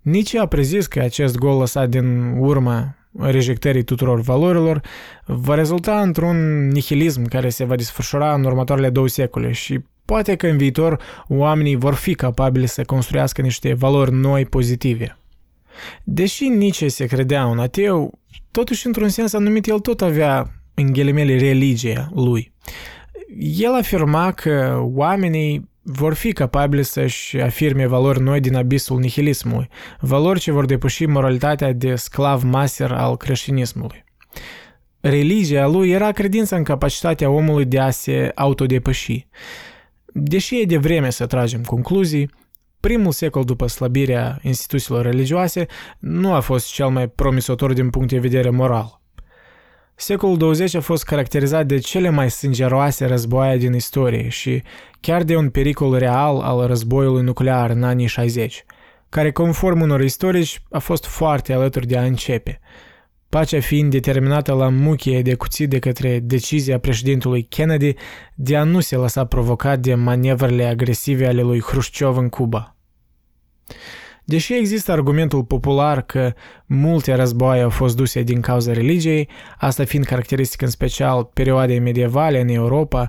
Nici 0.00 0.34
a 0.34 0.46
prezis 0.46 0.86
că 0.86 1.00
acest 1.00 1.36
gol 1.36 1.58
lăsat 1.58 1.88
din 1.88 2.34
urmă 2.38 2.94
rejectării 3.18 3.82
tuturor 3.82 4.20
valorilor 4.20 4.80
va 5.24 5.54
rezulta 5.54 6.00
într-un 6.00 6.68
nihilism 6.68 7.28
care 7.28 7.48
se 7.48 7.64
va 7.64 7.76
desfășura 7.76 8.34
în 8.34 8.44
următoarele 8.44 8.90
două 8.90 9.08
secole 9.08 9.52
și 9.52 9.80
poate 10.04 10.36
că 10.36 10.46
în 10.46 10.56
viitor 10.56 11.00
oamenii 11.28 11.76
vor 11.76 11.94
fi 11.94 12.14
capabili 12.14 12.66
să 12.66 12.84
construiască 12.84 13.42
niște 13.42 13.74
valori 13.74 14.12
noi 14.12 14.46
pozitive. 14.46 15.18
Deși 16.04 16.48
Nietzsche 16.48 16.88
se 16.88 17.06
credea 17.06 17.46
un 17.46 17.58
ateu, 17.58 18.18
totuși 18.50 18.86
într-un 18.86 19.08
sens 19.08 19.32
anumit 19.32 19.66
el 19.66 19.78
tot 19.78 20.00
avea 20.00 20.50
în 20.74 20.92
ghilimele 20.92 21.38
religia 21.38 22.10
lui. 22.14 22.52
El 23.38 23.74
afirma 23.74 24.32
că 24.32 24.80
oamenii 24.80 25.69
vor 25.82 26.14
fi 26.14 26.32
capabili 26.32 26.84
să-și 26.84 27.40
afirme 27.40 27.86
valori 27.86 28.20
noi 28.20 28.40
din 28.40 28.54
abisul 28.54 28.98
nihilismului, 28.98 29.68
valori 30.00 30.40
ce 30.40 30.52
vor 30.52 30.64
depăși 30.64 31.06
moralitatea 31.06 31.72
de 31.72 31.94
sclav 31.94 32.42
maser 32.42 32.92
al 32.92 33.16
creștinismului. 33.16 34.04
Religia 35.00 35.66
lui 35.66 35.90
era 35.90 36.12
credința 36.12 36.56
în 36.56 36.62
capacitatea 36.62 37.30
omului 37.30 37.64
de 37.64 37.78
a 37.78 37.90
se 37.90 38.32
autodepăși. 38.34 39.26
Deși 40.06 40.60
e 40.60 40.64
de 40.64 40.76
vreme 40.76 41.10
să 41.10 41.26
tragem 41.26 41.62
concluzii, 41.62 42.30
primul 42.80 43.12
secol 43.12 43.44
după 43.44 43.66
slăbirea 43.66 44.38
instituțiilor 44.42 45.04
religioase 45.04 45.66
nu 45.98 46.32
a 46.32 46.40
fost 46.40 46.72
cel 46.72 46.88
mai 46.88 47.08
promisător 47.08 47.72
din 47.72 47.90
punct 47.90 48.08
de 48.08 48.18
vedere 48.18 48.50
moral. 48.50 48.99
Secolul 50.02 50.36
20 50.36 50.74
a 50.74 50.80
fost 50.80 51.04
caracterizat 51.04 51.66
de 51.66 51.78
cele 51.78 52.08
mai 52.08 52.30
sângeroase 52.30 53.06
războaie 53.06 53.56
din 53.56 53.72
istorie 53.72 54.28
și 54.28 54.62
chiar 55.00 55.22
de 55.22 55.36
un 55.36 55.50
pericol 55.50 55.98
real 55.98 56.40
al 56.40 56.66
războiului 56.66 57.22
nuclear 57.22 57.70
în 57.70 57.82
anii 57.82 58.06
60, 58.06 58.64
care 59.08 59.32
conform 59.32 59.80
unor 59.80 60.00
istorici 60.00 60.62
a 60.70 60.78
fost 60.78 61.04
foarte 61.06 61.52
alături 61.52 61.86
de 61.86 61.98
a 61.98 62.04
începe, 62.04 62.60
pacea 63.28 63.60
fiind 63.60 63.90
determinată 63.90 64.52
la 64.52 64.68
muchie 64.68 65.22
de 65.22 65.34
cuțit 65.34 65.68
de 65.68 65.78
către 65.78 66.18
decizia 66.18 66.78
președintelui 66.78 67.42
Kennedy 67.42 67.94
de 68.34 68.56
a 68.56 68.62
nu 68.62 68.80
se 68.80 68.96
lăsa 68.96 69.24
provocat 69.24 69.78
de 69.78 69.94
manevrele 69.94 70.64
agresive 70.64 71.26
ale 71.26 71.42
lui 71.42 71.60
Hrușciov 71.60 72.16
în 72.16 72.28
Cuba. 72.28 72.76
Deși 74.30 74.54
există 74.54 74.92
argumentul 74.92 75.44
popular 75.44 76.02
că 76.02 76.32
multe 76.66 77.14
războaie 77.14 77.62
au 77.62 77.70
fost 77.70 77.96
duse 77.96 78.22
din 78.22 78.40
cauza 78.40 78.72
religiei, 78.72 79.28
asta 79.58 79.84
fiind 79.84 80.04
caracteristic 80.04 80.62
în 80.62 80.68
special 80.68 81.24
perioadei 81.24 81.78
medievale 81.78 82.40
în 82.40 82.48
Europa, 82.48 83.08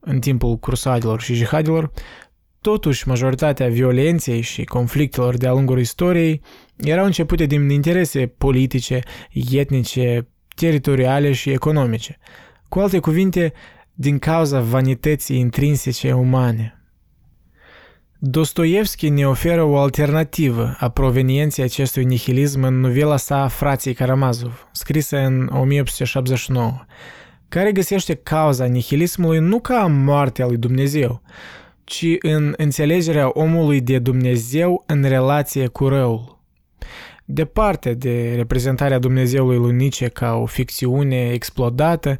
în 0.00 0.20
timpul 0.20 0.58
crusadelor 0.58 1.20
și 1.20 1.34
jihadilor, 1.34 1.90
totuși 2.60 3.08
majoritatea 3.08 3.68
violenței 3.68 4.40
și 4.40 4.64
conflictelor 4.64 5.36
de-a 5.36 5.52
lungul 5.52 5.78
istoriei 5.78 6.40
erau 6.76 7.04
începute 7.04 7.46
din 7.46 7.68
interese 7.68 8.26
politice, 8.26 9.00
etnice, 9.50 10.28
teritoriale 10.54 11.32
și 11.32 11.50
economice. 11.50 12.18
Cu 12.68 12.78
alte 12.78 12.98
cuvinte, 12.98 13.52
din 13.94 14.18
cauza 14.18 14.60
vanității 14.60 15.38
intrinsece 15.38 16.12
umane– 16.12 16.76
Dostoevski 18.24 19.08
ne 19.08 19.26
oferă 19.26 19.62
o 19.62 19.76
alternativă 19.78 20.76
a 20.78 20.88
provenienței 20.88 21.64
acestui 21.64 22.04
nihilism 22.04 22.62
în 22.62 22.80
novela 22.80 23.16
sa 23.16 23.48
Frații 23.48 23.94
Karamazov, 23.94 24.68
scrisă 24.72 25.16
în 25.16 25.48
1879, 25.52 26.84
care 27.48 27.72
găsește 27.72 28.14
cauza 28.14 28.64
nihilismului 28.64 29.38
nu 29.38 29.60
ca 29.60 29.86
moartea 29.86 30.46
lui 30.46 30.56
Dumnezeu, 30.56 31.22
ci 31.84 32.04
în 32.20 32.54
înțelegerea 32.56 33.30
omului 33.32 33.80
de 33.80 33.98
Dumnezeu 33.98 34.84
în 34.86 35.02
relație 35.02 35.66
cu 35.66 35.88
răul. 35.88 36.38
Departe 37.24 37.94
de 37.94 38.32
reprezentarea 38.36 38.98
Dumnezeului 38.98 39.56
lui 39.56 39.72
Nietzsche 39.72 40.08
ca 40.08 40.34
o 40.34 40.46
ficțiune 40.46 41.30
explodată, 41.32 42.18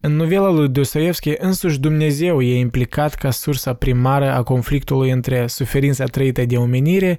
în 0.00 0.16
novela 0.16 0.50
lui 0.50 0.68
Dostoevski, 0.68 1.34
însuși 1.38 1.80
Dumnezeu 1.80 2.40
e 2.42 2.58
implicat 2.58 3.14
ca 3.14 3.30
sursa 3.30 3.74
primară 3.74 4.32
a 4.32 4.42
conflictului 4.42 5.10
între 5.10 5.46
suferința 5.46 6.04
trăită 6.04 6.44
de 6.44 6.56
omenire 6.56 7.18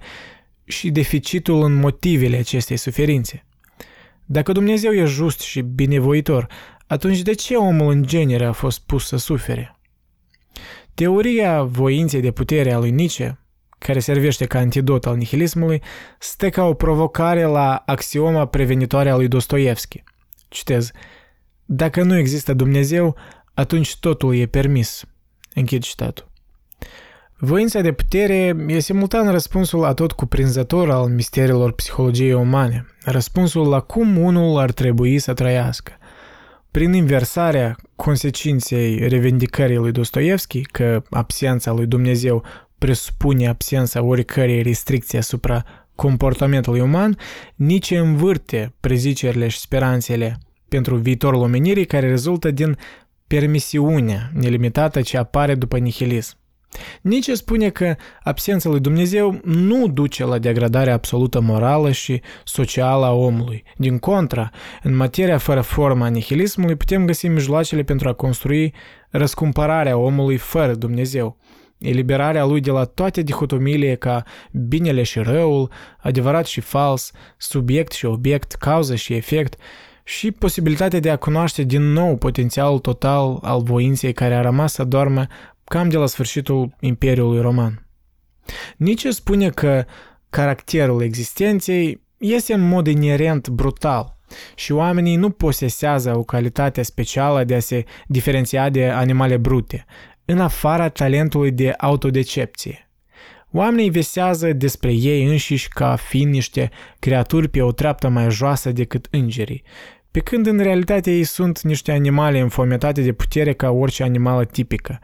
și 0.64 0.90
deficitul 0.90 1.64
în 1.64 1.74
motivele 1.74 2.38
acestei 2.38 2.78
suferințe. 2.78 3.46
Dacă 4.26 4.52
Dumnezeu 4.52 4.92
e 4.92 5.06
just 5.06 5.40
și 5.40 5.62
binevoitor, 5.62 6.48
atunci 6.88 7.22
de 7.22 7.34
ce 7.34 7.56
omul 7.56 7.92
în 7.92 8.04
genere 8.04 8.46
a 8.46 8.52
fost 8.52 8.80
pus 8.80 9.08
să 9.08 9.18
sufere? 9.18 9.80
Teoria 10.94 11.64
voinței 11.64 12.22
de 12.22 12.32
putere 12.32 12.72
a 12.72 12.78
lui 12.78 12.92
Nietzsche, 12.92 13.40
care 13.78 14.00
servește 14.00 14.46
ca 14.46 14.60
antidot 14.60 15.06
al 15.06 15.16
nihilismului, 15.16 15.82
stă 16.20 16.50
ca 16.50 16.64
o 16.64 16.74
provocare 16.74 17.44
la 17.44 17.84
axioma 17.86 18.46
prevenitoare 18.46 19.10
a 19.10 19.16
lui 19.16 19.28
Dostoevski. 19.28 20.04
Citez, 20.48 20.92
dacă 21.72 22.04
nu 22.04 22.18
există 22.18 22.54
Dumnezeu, 22.54 23.16
atunci 23.54 23.98
totul 23.98 24.36
e 24.36 24.46
permis. 24.46 25.04
Închid 25.54 25.84
citatul. 25.84 26.28
Voința 27.38 27.82
de 27.82 27.92
putere 27.92 28.56
e 28.68 28.80
simultan 28.80 29.32
răspunsul 29.32 29.84
atot 29.84 30.12
cuprinzător 30.12 30.92
al 30.92 31.08
misterilor 31.08 31.72
psihologiei 31.72 32.34
umane, 32.34 32.86
răspunsul 33.04 33.68
la 33.68 33.80
cum 33.80 34.18
unul 34.18 34.58
ar 34.58 34.72
trebui 34.72 35.20
să 35.20 35.34
trăiască. 35.34 35.92
Prin 36.72 36.94
inversarea 36.94 37.76
consecinței 37.96 39.08
revendicării 39.08 39.78
lui 39.78 39.92
Dostoevski 39.92 40.62
că 40.62 41.04
absența 41.10 41.72
lui 41.72 41.86
Dumnezeu 41.86 42.44
presupune 42.78 43.48
absența 43.48 44.04
oricărei 44.04 44.62
restricții 44.62 45.18
asupra 45.18 45.64
comportamentului 45.96 46.80
uman, 46.80 47.18
nici 47.56 47.92
învârte 47.92 48.74
prezicerile 48.80 49.48
și 49.48 49.60
speranțele 49.60 50.40
pentru 50.70 50.96
viitorul 50.96 51.42
omenirii 51.42 51.86
care 51.86 52.08
rezultă 52.08 52.52
din 52.52 52.78
permisiunea 53.28 54.32
nelimitată 54.34 55.02
ce 55.02 55.18
apare 55.18 55.56
după 55.56 55.78
nihilism. 55.78 56.38
Nici 57.02 57.30
spune 57.30 57.70
că 57.70 57.96
absența 58.24 58.70
lui 58.70 58.80
Dumnezeu 58.80 59.40
nu 59.44 59.88
duce 59.88 60.26
la 60.26 60.38
degradarea 60.38 60.94
absolută 60.94 61.40
morală 61.40 61.92
și 61.92 62.22
socială 62.44 63.06
a 63.06 63.12
omului. 63.12 63.64
Din 63.78 64.00
contra, 64.00 64.50
în 64.84 64.96
materia 64.96 65.38
fără 65.38 65.62
formă 65.62 66.06
a 66.06 66.08
nihilismului 66.08 66.76
putem 66.76 67.06
găsi 67.06 67.28
mijloacele 67.28 67.84
pentru 67.84 68.10
a 68.10 68.14
construi 68.14 68.74
răscumpărarea 69.10 69.98
omului 69.98 70.38
fără 70.38 70.74
Dumnezeu, 70.74 71.38
eliberarea 71.78 72.46
lui 72.46 72.60
de 72.60 72.72
la 72.72 72.84
toate 72.84 73.22
dihotomiile 73.22 73.96
ca 73.96 74.24
binele 74.52 75.04
și 75.04 75.20
răul, 75.20 75.72
adevărat 76.00 76.46
și 76.46 76.62
fals, 76.62 77.12
subiect 77.38 77.92
și 77.92 78.06
obiect, 78.06 78.52
cauză 78.52 78.96
și 78.96 79.14
efect, 79.14 79.56
și 80.10 80.32
posibilitatea 80.32 81.00
de 81.00 81.10
a 81.10 81.18
cunoaște 81.18 81.64
din 81.64 81.82
nou 81.82 82.18
potențialul 82.18 82.80
total 82.80 83.40
al 83.42 83.62
voinței 83.62 84.14
care 84.14 84.36
a 84.36 84.42
rămas 84.42 84.74
să 84.74 84.84
doarmă 84.84 85.28
cam 85.64 85.90
de 85.90 85.98
la 85.98 86.06
sfârșitul 86.06 86.76
Imperiului 86.80 87.42
Roman. 87.42 87.88
Nici 88.78 89.06
spune 89.06 89.50
că 89.50 89.86
caracterul 90.30 91.02
existenței 91.02 92.02
este 92.18 92.54
în 92.54 92.68
mod 92.68 92.88
inerent 92.88 93.48
brutal 93.48 94.18
și 94.56 94.72
oamenii 94.72 95.16
nu 95.16 95.30
posesează 95.30 96.18
o 96.18 96.24
calitate 96.24 96.82
specială 96.82 97.44
de 97.44 97.56
a 97.56 97.60
se 97.60 97.84
diferenția 98.08 98.70
de 98.70 98.90
animale 98.90 99.38
brute, 99.38 99.86
în 100.26 100.40
afara 100.40 100.90
talentului 100.90 101.52
de 101.52 101.74
autodecepție. 101.78 102.90
Oamenii 103.52 103.90
visează 103.90 104.54
despre 104.54 104.92
ei 104.92 105.26
înșiși 105.26 105.68
ca 105.68 105.96
fiind 105.96 106.34
niște 106.34 106.70
creaturi 107.00 107.48
pe 107.48 107.62
o 107.62 107.72
treaptă 107.72 108.08
mai 108.08 108.32
joasă 108.32 108.72
decât 108.72 109.08
îngerii, 109.12 109.64
pe 110.12 110.20
când 110.20 110.46
în 110.46 110.58
realitate 110.58 111.12
ei 111.12 111.24
sunt 111.24 111.62
niște 111.62 111.92
animale 111.92 112.40
înfometate 112.40 113.02
de 113.02 113.12
putere 113.12 113.54
ca 113.54 113.70
orice 113.70 114.04
animală 114.04 114.46
tipică. 114.46 115.00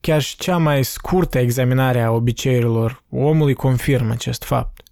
Chiar 0.00 0.20
și 0.20 0.36
cea 0.36 0.56
mai 0.56 0.84
scurtă 0.84 1.38
examinare 1.38 2.00
a 2.00 2.10
obiceiurilor 2.10 3.02
omului 3.10 3.54
confirmă 3.54 4.12
acest 4.12 4.44
fapt. 4.44 4.82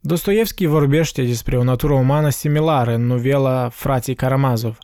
Dostoevski 0.00 0.66
vorbește 0.66 1.22
despre 1.22 1.56
o 1.56 1.62
natură 1.62 1.92
umană 1.92 2.28
similară 2.28 2.94
în 2.94 3.06
novela 3.06 3.68
Frații 3.68 4.14
Karamazov, 4.14 4.78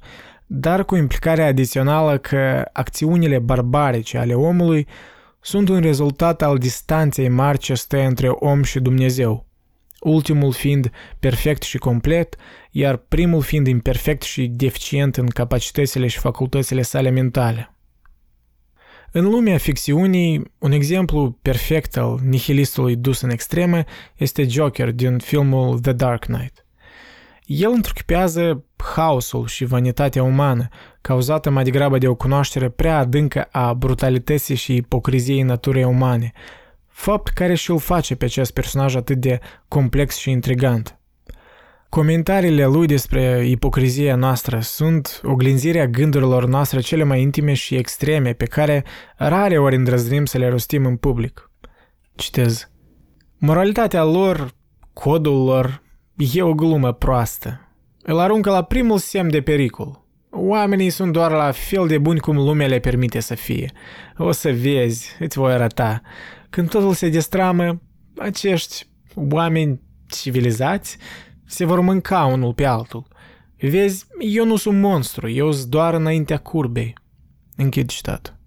dar 0.46 0.84
cu 0.84 0.96
implicarea 0.96 1.46
adițională 1.46 2.18
că 2.18 2.68
acțiunile 2.72 3.38
barbarice 3.38 4.18
ale 4.18 4.34
omului 4.34 4.86
sunt 5.40 5.68
un 5.68 5.80
rezultat 5.80 6.42
al 6.42 6.58
distanței 6.58 7.28
mari 7.28 7.58
ce 7.58 7.74
stă 7.74 7.98
între 7.98 8.28
om 8.28 8.62
și 8.62 8.80
Dumnezeu, 8.80 9.45
ultimul 10.10 10.52
fiind 10.52 10.90
perfect 11.18 11.62
și 11.62 11.78
complet, 11.78 12.36
iar 12.70 12.96
primul 12.96 13.42
fiind 13.42 13.66
imperfect 13.66 14.22
și 14.22 14.46
deficient 14.46 15.16
în 15.16 15.26
capacitățile 15.26 16.06
și 16.06 16.18
facultățile 16.18 16.82
sale 16.82 17.10
mentale. 17.10 17.70
În 19.12 19.24
lumea 19.24 19.58
ficțiunii, 19.58 20.52
un 20.58 20.72
exemplu 20.72 21.38
perfect 21.42 21.96
al 21.96 22.20
nihilistului 22.22 22.96
dus 22.96 23.20
în 23.20 23.30
extreme 23.30 23.84
este 24.16 24.48
Joker 24.48 24.90
din 24.90 25.18
filmul 25.18 25.80
The 25.80 25.92
Dark 25.92 26.24
Knight. 26.24 26.66
El 27.44 27.70
întruchipează 27.70 28.64
haosul 28.94 29.46
și 29.46 29.64
vanitatea 29.64 30.22
umană, 30.22 30.68
cauzată 31.00 31.50
mai 31.50 31.64
degrabă 31.64 31.98
de 31.98 32.08
o 32.08 32.14
cunoaștere 32.14 32.68
prea 32.68 32.98
adâncă 32.98 33.42
a 33.42 33.74
brutalității 33.74 34.54
și 34.54 34.74
ipocriziei 34.74 35.42
naturii 35.42 35.84
umane, 35.84 36.32
fapt 36.96 37.28
care 37.28 37.54
și 37.54 37.70
îl 37.70 37.78
face 37.78 38.14
pe 38.14 38.24
acest 38.24 38.52
personaj 38.52 38.94
atât 38.94 39.18
de 39.18 39.40
complex 39.68 40.16
și 40.16 40.30
intrigant. 40.30 40.98
Comentariile 41.88 42.66
lui 42.66 42.86
despre 42.86 43.46
ipocrizia 43.46 44.16
noastră 44.16 44.60
sunt 44.60 45.20
oglinzirea 45.24 45.86
gândurilor 45.86 46.46
noastre 46.46 46.80
cele 46.80 47.04
mai 47.04 47.20
intime 47.20 47.54
și 47.54 47.74
extreme 47.74 48.32
pe 48.32 48.44
care 48.44 48.84
rare 49.16 49.58
ori 49.58 49.76
îndrăznim 49.76 50.24
să 50.24 50.38
le 50.38 50.48
rostim 50.48 50.86
în 50.86 50.96
public. 50.96 51.50
Citez. 52.14 52.70
Moralitatea 53.38 54.04
lor, 54.04 54.54
codul 54.92 55.44
lor, 55.44 55.82
e 56.34 56.42
o 56.42 56.54
glumă 56.54 56.92
proastă. 56.92 57.60
Îl 58.02 58.18
aruncă 58.18 58.50
la 58.50 58.62
primul 58.62 58.98
semn 58.98 59.30
de 59.30 59.40
pericol. 59.40 60.05
Oamenii 60.38 60.90
sunt 60.90 61.12
doar 61.12 61.30
la 61.30 61.50
fel 61.50 61.86
de 61.86 61.98
buni 61.98 62.20
cum 62.20 62.36
lumea 62.36 62.66
le 62.66 62.78
permite 62.78 63.20
să 63.20 63.34
fie. 63.34 63.72
O 64.16 64.32
să 64.32 64.52
vezi, 64.52 65.16
îți 65.18 65.38
voi 65.38 65.52
arăta. 65.52 66.00
Când 66.50 66.68
totul 66.68 66.92
se 66.92 67.08
destramă, 67.08 67.80
acești 68.18 68.86
oameni 69.14 69.80
civilizați 70.08 70.96
se 71.46 71.64
vor 71.64 71.80
mânca 71.80 72.24
unul 72.24 72.54
pe 72.54 72.64
altul. 72.64 73.06
Vezi, 73.60 74.06
eu 74.18 74.44
nu 74.44 74.56
sunt 74.56 74.80
monstru, 74.80 75.28
eu 75.28 75.52
sunt 75.52 75.70
doar 75.70 75.94
înaintea 75.94 76.38
curbei. 76.38 76.94
Închid 77.56 77.88
citat. 77.88 78.38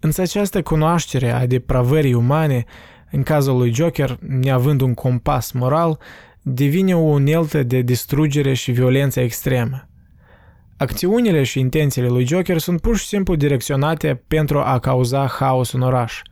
Însă 0.00 0.20
această 0.20 0.62
cunoaștere 0.62 1.30
a 1.30 1.46
depravării 1.46 2.14
umane, 2.14 2.64
în 3.10 3.22
cazul 3.22 3.56
lui 3.56 3.74
Joker, 3.74 4.18
neavând 4.20 4.80
un 4.80 4.94
compas 4.94 5.52
moral, 5.52 5.98
devine 6.42 6.96
o 6.96 7.00
uneltă 7.00 7.62
de 7.62 7.80
distrugere 7.80 8.54
și 8.54 8.72
violență 8.72 9.20
extremă. 9.20 9.88
Acțiunile 10.76 11.42
și 11.42 11.58
intențiile 11.58 12.08
lui 12.08 12.26
Joker 12.26 12.58
sunt 12.58 12.80
pur 12.80 12.96
și 12.96 13.06
simplu 13.06 13.34
direcționate 13.34 14.22
pentru 14.28 14.58
a 14.58 14.78
cauza 14.78 15.26
haos 15.26 15.72
în 15.72 15.80
oraș– 15.80 16.22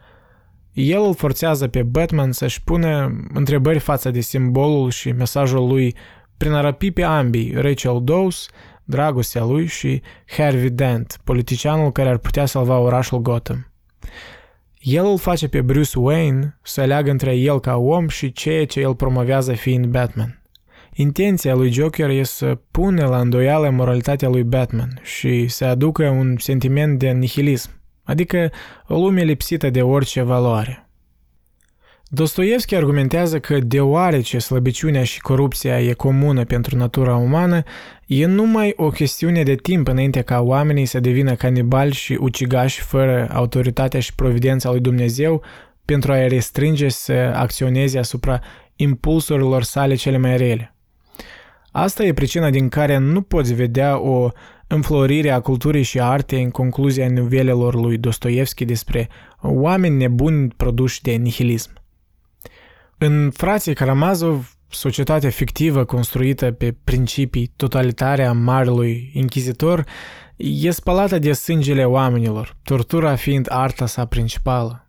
el 0.72 1.02
îl 1.02 1.14
forțează 1.14 1.68
pe 1.68 1.83
Batman 1.83 2.33
să-și 2.33 2.62
pună 2.62 3.20
întrebări 3.33 3.78
față 3.78 4.11
de 4.11 4.20
simbolul 4.20 4.90
și 4.90 5.12
mesajul 5.12 5.66
lui 5.66 5.96
prin 6.37 6.52
a 6.52 6.61
răpi 6.61 6.90
pe 6.90 7.02
ambii, 7.02 7.52
Rachel 7.55 8.00
Dawes, 8.05 8.46
dragostea 8.85 9.44
lui 9.44 9.66
și 9.66 10.02
Harvey 10.37 10.70
Dent, 10.70 11.20
politicianul 11.24 11.92
care 11.92 12.09
ar 12.09 12.18
putea 12.18 12.46
salva 12.46 12.78
orașul 12.78 13.18
Gotham. 13.18 13.72
El 14.78 15.05
îl 15.05 15.18
face 15.18 15.48
pe 15.48 15.61
Bruce 15.61 15.98
Wayne 15.98 16.59
să 16.62 16.81
aleagă 16.81 17.11
între 17.11 17.35
el 17.35 17.61
ca 17.61 17.76
om 17.76 18.09
și 18.09 18.33
ceea 18.33 18.66
ce 18.66 18.81
el 18.81 18.94
promovează 18.94 19.52
fiind 19.52 19.87
Batman. 19.87 20.41
Intenția 20.94 21.55
lui 21.55 21.72
Joker 21.72 22.09
este 22.09 22.35
să 22.35 22.59
pune 22.70 23.05
la 23.05 23.18
îndoială 23.18 23.70
moralitatea 23.70 24.28
lui 24.28 24.42
Batman 24.42 25.00
și 25.02 25.48
să 25.48 25.64
aducă 25.64 26.09
un 26.09 26.37
sentiment 26.38 26.98
de 26.98 27.11
nihilism, 27.11 27.70
adică 28.02 28.50
o 28.88 28.98
lume 28.98 29.22
lipsită 29.22 29.70
de 29.70 29.83
orice 29.83 30.22
valoare. 30.22 30.87
Dostoevski 32.09 32.74
argumentează 32.74 33.38
că 33.38 33.59
deoarece 33.59 34.38
slăbiciunea 34.38 35.05
și 35.05 35.20
corupția 35.20 35.81
e 35.81 35.92
comună 35.92 36.44
pentru 36.44 36.76
natura 36.76 37.16
umană, 37.16 37.62
e 38.07 38.26
numai 38.26 38.72
o 38.76 38.88
chestiune 38.88 39.42
de 39.42 39.55
timp 39.55 39.88
înainte 39.88 40.20
ca 40.20 40.40
oamenii 40.40 40.85
să 40.85 41.00
devină 41.00 41.35
canibali 41.35 41.92
și 41.92 42.16
ucigași 42.20 42.81
fără 42.81 43.28
autoritatea 43.33 44.00
și 44.00 44.14
providența 44.14 44.70
lui 44.70 44.81
Dumnezeu 44.81 45.42
pentru 45.85 46.12
a-i 46.12 46.28
restrânge 46.28 46.88
să 46.88 47.12
acționeze 47.35 47.98
asupra 47.98 48.40
impulsurilor 48.76 49.62
sale 49.62 49.94
cele 49.94 50.16
mai 50.16 50.37
rele. 50.37 50.71
Asta 51.72 52.04
e 52.04 52.12
pricina 52.12 52.50
din 52.50 52.68
care 52.68 52.98
nu 52.98 53.22
poți 53.22 53.54
vedea 53.54 53.98
o 53.98 54.30
înflorirea 54.66 55.40
culturii 55.40 55.82
și 55.82 56.00
artei 56.00 56.42
în 56.42 56.50
concluzia 56.50 57.08
novelelor 57.08 57.74
lui 57.74 57.98
Dostoevski 57.98 58.64
despre 58.64 59.08
oameni 59.40 59.96
nebuni 59.96 60.48
produși 60.56 61.02
de 61.02 61.12
nihilism. 61.12 61.70
În 62.98 63.30
Frații 63.30 63.74
Karamazov, 63.74 64.56
societatea 64.68 65.30
fictivă 65.30 65.85
construită 65.85 66.50
pe 66.50 66.76
principii 66.85 67.52
totalitare 67.56 68.24
a 68.24 68.32
marelui 68.32 69.11
inchizitor, 69.14 69.85
e 70.37 70.70
spălată 70.70 71.18
de 71.18 71.32
sângele 71.32 71.85
oamenilor, 71.85 72.56
tortura 72.62 73.14
fiind 73.14 73.46
arta 73.50 73.87
sa 73.87 74.04
principală. 74.04 74.81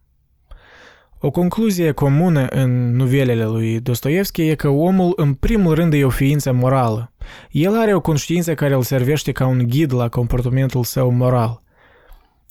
O 1.26 1.32
concluzie 1.32 1.92
comună 1.92 2.48
în 2.48 2.96
nuvelele 2.96 3.46
lui 3.46 3.80
Dostoevski 3.80 4.42
e 4.42 4.56
că 4.56 4.68
omul 4.68 5.14
în 5.16 5.34
primul 5.34 5.74
rând 5.74 5.94
e 5.94 6.06
o 6.06 6.10
ființă 6.10 6.52
morală. 6.52 7.12
El 7.52 7.78
are 7.78 7.94
o 7.96 8.02
conștiință 8.02 8.54
care 8.54 8.74
îl 8.74 8.82
servește 8.82 9.32
ca 9.32 9.46
un 9.46 9.68
ghid 9.68 9.94
la 9.94 10.10
comportamentul 10.10 10.84
său 10.84 11.12
moral. 11.12 11.62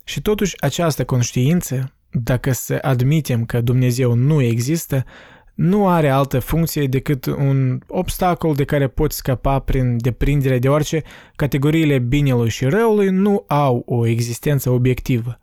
Și 0.05 0.23
totuși 0.23 0.55
această 0.61 1.05
conștiință, 1.05 1.93
dacă 2.11 2.53
să 2.53 2.79
admitem 2.83 3.45
că 3.45 3.61
Dumnezeu 3.61 4.15
nu 4.15 4.43
există, 4.43 5.05
nu 5.55 5.89
are 5.89 6.09
altă 6.09 6.39
funcție 6.39 6.87
decât 6.87 7.27
un 7.27 7.79
obstacol 7.87 8.55
de 8.55 8.65
care 8.65 8.89
poți 8.89 9.17
scăpa 9.17 9.59
prin 9.59 9.97
deprindere 10.01 10.59
de 10.59 10.69
orice 10.69 11.03
categoriile 11.37 11.99
binelui 11.99 12.49
și 12.49 12.65
răului 12.65 13.09
nu 13.09 13.45
au 13.47 13.83
o 13.87 14.07
existență 14.07 14.71
obiectivă. 14.71 15.37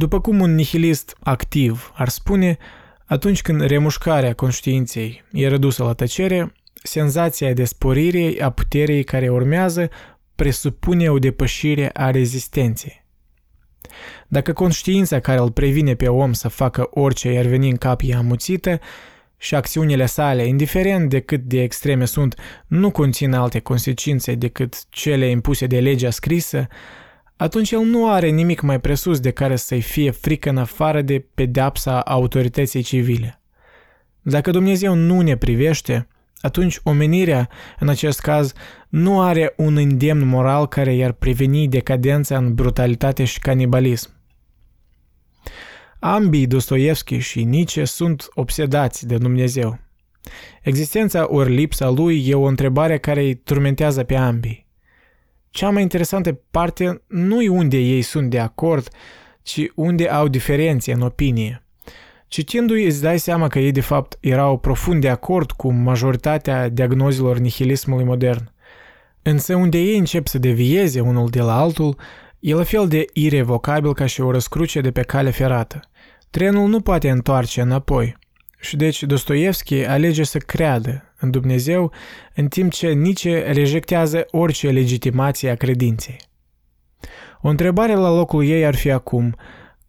După 0.00 0.20
cum 0.20 0.40
un 0.40 0.54
nihilist 0.54 1.16
activ 1.20 1.92
ar 1.94 2.08
spune, 2.08 2.56
atunci 3.04 3.42
când 3.42 3.60
remușcarea 3.60 4.34
conștiinței 4.34 5.24
e 5.32 5.48
redusă 5.48 5.84
la 5.84 5.92
tăcere, 5.92 6.52
senzația 6.82 7.52
de 7.52 7.64
sporire 7.64 8.42
a 8.42 8.50
puterii 8.50 9.04
care 9.04 9.28
urmează 9.28 9.90
presupune 10.34 11.10
o 11.10 11.18
depășire 11.18 11.90
a 11.92 12.10
rezistenței. 12.10 13.04
Dacă 14.28 14.52
conștiința 14.52 15.20
care 15.20 15.38
îl 15.38 15.50
previne 15.50 15.94
pe 15.94 16.08
om 16.08 16.32
să 16.32 16.48
facă 16.48 16.88
orice 16.90 17.32
i-ar 17.32 17.46
veni 17.46 17.70
în 17.70 17.76
cap 17.76 18.00
e 18.04 18.14
amuțită 18.14 18.80
și 19.36 19.54
acțiunile 19.54 20.06
sale, 20.06 20.46
indiferent 20.46 21.10
de 21.10 21.20
cât 21.20 21.40
de 21.40 21.62
extreme 21.62 22.04
sunt, 22.04 22.34
nu 22.66 22.90
conțin 22.90 23.32
alte 23.32 23.58
consecințe 23.58 24.34
decât 24.34 24.84
cele 24.88 25.26
impuse 25.26 25.66
de 25.66 25.80
legea 25.80 26.10
scrisă, 26.10 26.68
atunci 27.40 27.70
el 27.70 27.80
nu 27.80 28.10
are 28.10 28.28
nimic 28.28 28.60
mai 28.60 28.80
presus 28.80 29.20
de 29.20 29.30
care 29.30 29.56
să-i 29.56 29.80
fie 29.80 30.10
frică 30.10 30.48
în 30.48 30.56
afară 30.56 31.02
de 31.02 31.26
pedeapsa 31.34 32.00
autorității 32.00 32.82
civile. 32.82 33.40
Dacă 34.22 34.50
Dumnezeu 34.50 34.94
nu 34.94 35.20
ne 35.20 35.36
privește, 35.36 36.08
atunci 36.40 36.80
omenirea, 36.82 37.48
în 37.78 37.88
acest 37.88 38.20
caz, 38.20 38.52
nu 38.88 39.20
are 39.20 39.52
un 39.56 39.76
îndemn 39.76 40.26
moral 40.26 40.66
care 40.66 40.94
i-ar 40.94 41.12
preveni 41.12 41.68
decadența 41.68 42.36
în 42.36 42.54
brutalitate 42.54 43.24
și 43.24 43.38
canibalism. 43.38 44.10
Ambii 45.98 46.46
Dostoevski 46.46 47.18
și 47.18 47.44
Nietzsche 47.44 47.84
sunt 47.84 48.28
obsedați 48.34 49.06
de 49.06 49.18
Dumnezeu. 49.18 49.78
Existența 50.62 51.26
ori 51.30 51.54
lipsa 51.54 51.88
lui 51.88 52.28
e 52.28 52.34
o 52.34 52.44
întrebare 52.44 52.98
care 52.98 53.20
îi 53.20 53.34
turmentează 53.34 54.04
pe 54.04 54.14
ambii. 54.14 54.69
Cea 55.50 55.70
mai 55.70 55.82
interesantă 55.82 56.40
parte 56.50 57.02
nu 57.06 57.42
e 57.42 57.48
unde 57.48 57.76
ei 57.76 58.02
sunt 58.02 58.30
de 58.30 58.38
acord, 58.38 58.88
ci 59.42 59.70
unde 59.74 60.08
au 60.08 60.28
diferențe 60.28 60.92
în 60.92 61.00
opinie. 61.00 61.62
Citindu-i 62.28 62.84
îți 62.84 63.02
dai 63.02 63.18
seama 63.18 63.48
că 63.48 63.58
ei 63.58 63.72
de 63.72 63.80
fapt 63.80 64.16
erau 64.20 64.58
profund 64.58 65.00
de 65.00 65.08
acord 65.08 65.50
cu 65.50 65.72
majoritatea 65.72 66.68
diagnozilor 66.68 67.38
nihilismului 67.38 68.04
modern. 68.04 68.52
Însă 69.22 69.54
unde 69.54 69.78
ei 69.78 69.98
încep 69.98 70.26
să 70.26 70.38
devieze 70.38 71.00
unul 71.00 71.28
de 71.30 71.40
la 71.40 71.60
altul, 71.60 71.96
e 72.38 72.54
la 72.54 72.62
fel 72.62 72.88
de 72.88 73.04
irevocabil 73.12 73.94
ca 73.94 74.06
și 74.06 74.20
o 74.20 74.30
răscruce 74.30 74.80
de 74.80 74.90
pe 74.90 75.02
cale 75.02 75.30
ferată. 75.30 75.80
Trenul 76.30 76.68
nu 76.68 76.80
poate 76.80 77.10
întoarce 77.10 77.60
înapoi. 77.60 78.16
Și 78.60 78.76
deci 78.76 79.02
Dostoevski 79.02 79.84
alege 79.84 80.22
să 80.22 80.38
creadă 80.38 81.09
în 81.20 81.30
Dumnezeu, 81.30 81.92
în 82.34 82.48
timp 82.48 82.72
ce 82.72 82.88
Nietzsche 82.88 83.52
rejectează 83.52 84.26
orice 84.30 84.70
legitimație 84.70 85.50
a 85.50 85.54
credinței. 85.54 86.16
O 87.42 87.48
întrebare 87.48 87.94
la 87.94 88.14
locul 88.14 88.44
ei 88.44 88.66
ar 88.66 88.74
fi 88.74 88.90
acum, 88.90 89.36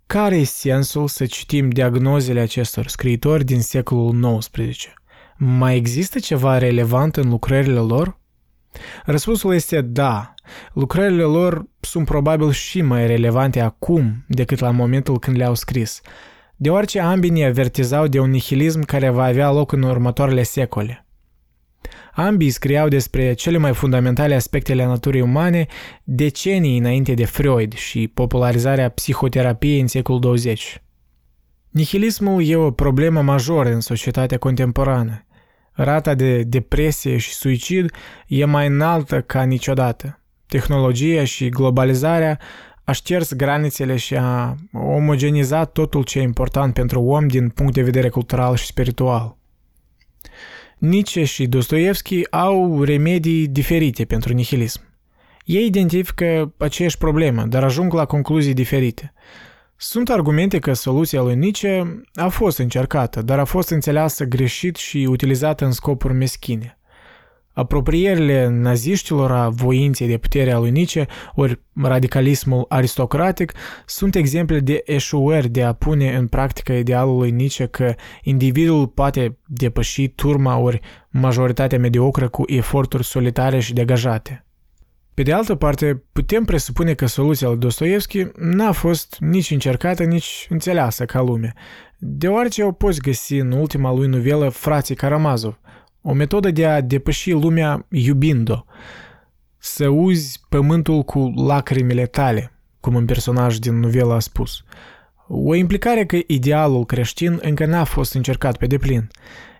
care 0.06 0.36
e 0.36 0.44
sensul 0.44 1.08
să 1.08 1.26
citim 1.26 1.70
diagnozele 1.70 2.40
acestor 2.40 2.88
scriitori 2.88 3.46
din 3.46 3.62
secolul 3.62 4.38
XIX? 4.38 4.94
Mai 5.38 5.76
există 5.76 6.20
ceva 6.20 6.58
relevant 6.58 7.16
în 7.16 7.30
lucrările 7.30 7.80
lor? 7.80 8.20
Răspunsul 9.06 9.54
este 9.54 9.82
da. 9.82 10.34
Lucrările 10.74 11.24
lor 11.24 11.66
sunt 11.80 12.06
probabil 12.06 12.52
și 12.52 12.82
mai 12.82 13.08
relevante 13.08 13.60
acum 13.60 14.26
decât 14.28 14.60
la 14.60 14.72
momentul 14.72 15.20
când 15.20 15.38
le-au 15.38 15.54
scris, 15.54 16.02
deoarece 16.56 17.00
ambii 17.00 17.30
ne 17.30 17.46
avertizau 17.46 18.08
de 18.08 18.20
un 18.20 18.30
nihilism 18.30 18.82
care 18.82 19.10
va 19.10 19.24
avea 19.24 19.52
loc 19.52 19.72
în 19.72 19.82
următoarele 19.82 20.44
secole. 20.44 21.06
Ambii 22.14 22.50
scriau 22.50 22.88
despre 22.88 23.34
cele 23.34 23.58
mai 23.58 23.74
fundamentale 23.74 24.36
aspecte 24.36 24.72
ale 24.72 24.86
naturii 24.86 25.22
umane 25.22 25.68
decenii 26.04 26.78
înainte 26.78 27.14
de 27.14 27.26
Freud 27.26 27.74
și 27.74 28.08
popularizarea 28.08 28.90
psihoterapiei 28.90 29.80
în 29.80 29.88
secolul 29.88 30.22
20. 30.22 30.82
Nihilismul 31.70 32.46
e 32.46 32.56
o 32.56 32.72
problemă 32.72 33.22
majoră 33.22 33.70
în 33.70 33.80
societatea 33.80 34.38
contemporană. 34.38 35.26
Rata 35.72 36.14
de 36.14 36.44
depresie 36.44 37.18
și 37.18 37.34
suicid 37.34 37.92
e 38.28 38.46
mai 38.46 38.68
înaltă 38.68 39.22
ca 39.22 39.44
niciodată. 39.44 40.20
Tehnologia 40.48 41.24
și 41.24 41.50
globalizarea 41.50 42.40
a 42.84 42.92
șters 42.92 43.34
granițele 43.34 43.96
și 43.96 44.16
a 44.16 44.56
omogenizat 44.74 45.72
totul 45.72 46.04
ce 46.04 46.20
e 46.20 46.22
important 46.22 46.74
pentru 46.74 47.02
om 47.02 47.28
din 47.28 47.50
punct 47.50 47.74
de 47.74 47.82
vedere 47.82 48.10
cultural 48.10 48.56
și 48.56 48.66
spiritual. 48.66 49.38
Nietzsche 50.82 51.24
și 51.24 51.48
Dostoevski 51.48 52.32
au 52.32 52.84
remedii 52.84 53.48
diferite 53.48 54.06
pentru 54.06 54.34
nihilism. 54.34 54.82
Ei 55.46 55.66
identifică 55.66 56.54
aceeași 56.58 56.98
problemă, 56.98 57.46
dar 57.46 57.64
ajung 57.64 57.94
la 57.94 58.06
concluzii 58.06 58.54
diferite. 58.54 59.14
Sunt 59.76 60.10
argumente 60.10 60.60
că 60.60 60.74
soluția 60.74 61.22
lui 61.22 61.36
Nietzsche 61.36 62.02
a 62.14 62.28
fost 62.28 62.58
încercată, 62.58 63.22
dar 63.22 63.40
a 63.40 63.44
fost 63.44 63.70
înțeleasă 63.70 64.24
greșit 64.24 64.76
și 64.76 65.08
utilizată 65.10 65.66
în 65.66 65.72
scopuri 65.72 66.14
meschine. 66.14 66.80
Aproprierile 67.54 68.48
naziștilor 68.48 69.32
a 69.32 69.50
voinței 69.50 70.08
de 70.08 70.18
putere 70.18 70.52
a 70.52 70.60
lui 70.60 70.72
Nietzsche, 70.72 71.08
ori 71.36 71.60
radicalismul 71.82 72.66
aristocratic, 72.70 73.54
sunt 73.86 74.16
exemple 74.16 74.60
de 74.60 74.82
eșuări 74.86 75.50
de 75.50 75.64
a 75.64 75.74
pune 75.74 76.16
în 76.16 76.28
practică 76.28 76.74
idealul 76.74 77.18
lui 77.18 77.32
Nietzsche 77.32 77.66
că 77.66 77.96
individul 78.24 78.88
poate 78.88 79.38
depăși 79.48 80.08
turma 80.08 80.58
ori 80.58 80.80
majoritatea 81.10 81.80
mediocră 81.80 82.28
cu 82.30 82.44
eforturi 82.48 83.04
solitare 83.04 83.60
și 83.60 83.74
degajate. 83.74 84.46
Pe 85.14 85.24
de 85.24 85.34
altă 85.34 85.56
parte, 85.56 86.04
putem 86.12 86.44
presupune 86.44 86.94
că 86.94 87.06
soluția 87.06 87.48
lui 87.48 87.58
Dostoevski 87.58 88.28
n-a 88.36 88.72
fost 88.72 89.18
nici 89.20 89.52
încercată, 89.52 90.04
nici 90.04 90.48
înțeleasă 90.50 91.06
ca 91.06 91.22
lume, 91.22 91.54
deoarece 91.98 92.64
o 92.64 92.72
poți 92.72 93.00
găsi 93.00 93.36
în 93.36 93.52
ultima 93.52 93.94
lui 93.94 94.08
novelă 94.08 94.50
Frații 94.50 94.96
Karamazov– 94.96 95.60
o 96.02 96.14
metodă 96.14 96.52
de 96.52 96.66
a 96.66 96.82
depăși 96.82 97.32
lumea 97.32 97.86
iubind-o. 97.90 98.64
Să 99.58 99.88
uzi 99.88 100.40
pământul 100.50 101.04
cu 101.04 101.34
lacrimile 101.36 102.06
tale, 102.06 102.52
cum 102.80 102.96
un 102.96 103.06
personaj 103.06 103.58
din 103.58 103.80
novelă 103.80 104.14
a 104.14 104.20
spus. 104.20 104.64
O 105.28 105.56
implicare 105.56 106.06
că 106.06 106.18
idealul 106.28 106.86
creștin 106.86 107.40
încă 107.42 107.66
n-a 107.66 107.84
fost 107.84 108.14
încercat 108.14 108.58
pe 108.58 108.68
deplin. 108.68 109.08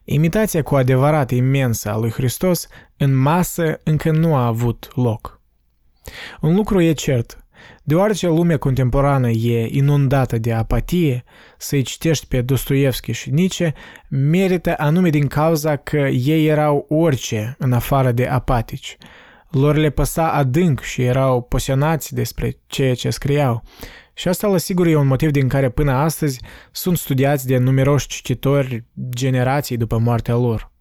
Imitația 0.04 0.64
cu 0.64 0.76
adevărat 0.76 1.32
imensă 1.32 1.92
a 1.92 1.98
lui 1.98 2.12
Hristos 2.12 2.68
în 2.98 3.16
masă 3.16 3.80
încă 3.84 4.12
nu 4.12 4.36
a 4.36 4.46
avut 4.46 4.88
loc. 4.96 5.42
Un 6.42 6.56
lucru 6.56 6.82
e 6.82 6.92
cert, 6.92 7.41
Deoarece 7.84 8.28
lumea 8.28 8.58
contemporană 8.58 9.30
e 9.30 9.68
inundată 9.72 10.38
de 10.38 10.54
apatie, 10.54 11.24
să-i 11.58 11.82
citești 11.82 12.28
pe 12.28 12.42
Dostoevski 12.42 13.12
și 13.12 13.30
Nietzsche 13.30 13.74
merită 14.10 14.74
anume 14.78 15.10
din 15.10 15.28
cauza 15.28 15.76
că 15.76 15.98
ei 15.98 16.48
erau 16.48 16.86
orice 16.90 17.56
în 17.60 17.74
afară 17.74 18.12
de 18.12 18.28
apatici. 18.28 18.98
Lor 19.50 19.76
le 19.76 19.90
păsa 19.90 20.32
adânc 20.32 20.82
și 20.82 21.02
erau 21.02 21.42
pasionați 21.42 22.14
despre 22.14 22.58
ceea 22.68 22.96
ce 22.96 23.10
scriau. 23.10 23.64
Și 24.14 24.28
asta, 24.28 24.48
la 24.48 24.58
sigur, 24.58 24.88
e 24.88 24.96
un 24.96 25.08
motiv 25.08 25.32
din 25.32 25.48
care 25.48 25.70
până 25.70 25.92
astăzi 25.92 26.42
sunt 26.72 26.98
studiați 26.98 27.48
de 27.48 27.58
numeroși 27.58 28.08
cititori 28.08 28.86
generații 29.10 29.78
după 29.78 29.98
moartea 29.98 30.36
lor. 30.36 30.72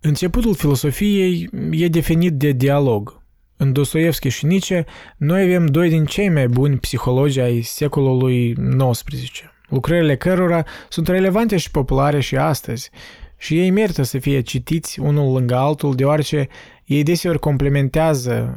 Începutul 0.00 0.54
filosofiei 0.54 1.48
e 1.70 1.88
definit 1.88 2.32
de 2.32 2.50
dialog– 2.50 3.20
în 3.62 3.72
Dostoevski 3.72 4.28
și 4.28 4.46
Nietzsche, 4.46 4.84
noi 5.16 5.42
avem 5.42 5.66
doi 5.66 5.88
din 5.88 6.04
cei 6.04 6.28
mai 6.28 6.48
buni 6.48 6.76
psihologi 6.76 7.40
ai 7.40 7.60
secolului 7.60 8.54
XIX, 8.90 9.42
lucrările 9.68 10.16
cărora 10.16 10.64
sunt 10.88 11.08
relevante 11.08 11.56
și 11.56 11.70
populare 11.70 12.20
și 12.20 12.36
astăzi, 12.36 12.90
și 13.36 13.58
ei 13.58 13.70
merită 13.70 14.02
să 14.02 14.18
fie 14.18 14.40
citiți 14.40 15.00
unul 15.00 15.32
lângă 15.32 15.56
altul, 15.56 15.94
deoarece 15.94 16.48
ei 16.84 17.02
deseori 17.02 17.38
complementează 17.38 18.56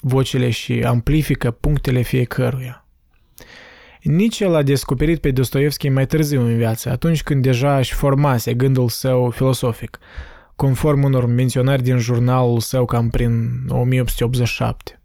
vocile 0.00 0.50
și 0.50 0.72
amplifică 0.72 1.50
punctele 1.50 2.00
fiecăruia. 2.02 2.86
Nietzsche 4.02 4.46
l-a 4.46 4.62
descoperit 4.62 5.20
pe 5.20 5.30
Dostoevski 5.30 5.88
mai 5.88 6.06
târziu 6.06 6.40
în 6.40 6.56
viață, 6.56 6.90
atunci 6.90 7.22
când 7.22 7.42
deja 7.42 7.78
își 7.78 7.94
formase 7.94 8.54
gândul 8.54 8.88
său 8.88 9.30
filosofic– 9.30 9.98
conform 10.56 11.02
unor 11.02 11.26
menționări 11.26 11.82
din 11.82 11.98
jurnalul 11.98 12.60
său 12.60 12.84
cam 12.84 13.10
prin 13.10 13.50
1887. 13.68 15.00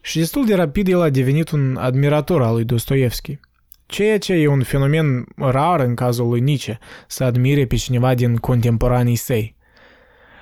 Și 0.00 0.18
destul 0.18 0.46
de 0.46 0.54
rapid 0.54 0.88
el 0.88 1.00
a 1.00 1.08
devenit 1.08 1.50
un 1.50 1.76
admirator 1.76 2.42
al 2.42 2.52
lui 2.52 2.64
Dostoevski, 2.64 3.38
ceea 3.86 4.18
ce 4.18 4.32
e 4.32 4.46
un 4.46 4.62
fenomen 4.62 5.26
rar 5.36 5.80
în 5.80 5.94
cazul 5.94 6.28
lui 6.28 6.40
Nietzsche, 6.40 6.78
să 7.06 7.24
admire 7.24 7.66
pe 7.66 7.76
cineva 7.76 8.14
din 8.14 8.36
contemporanii 8.36 9.16
săi. 9.16 9.56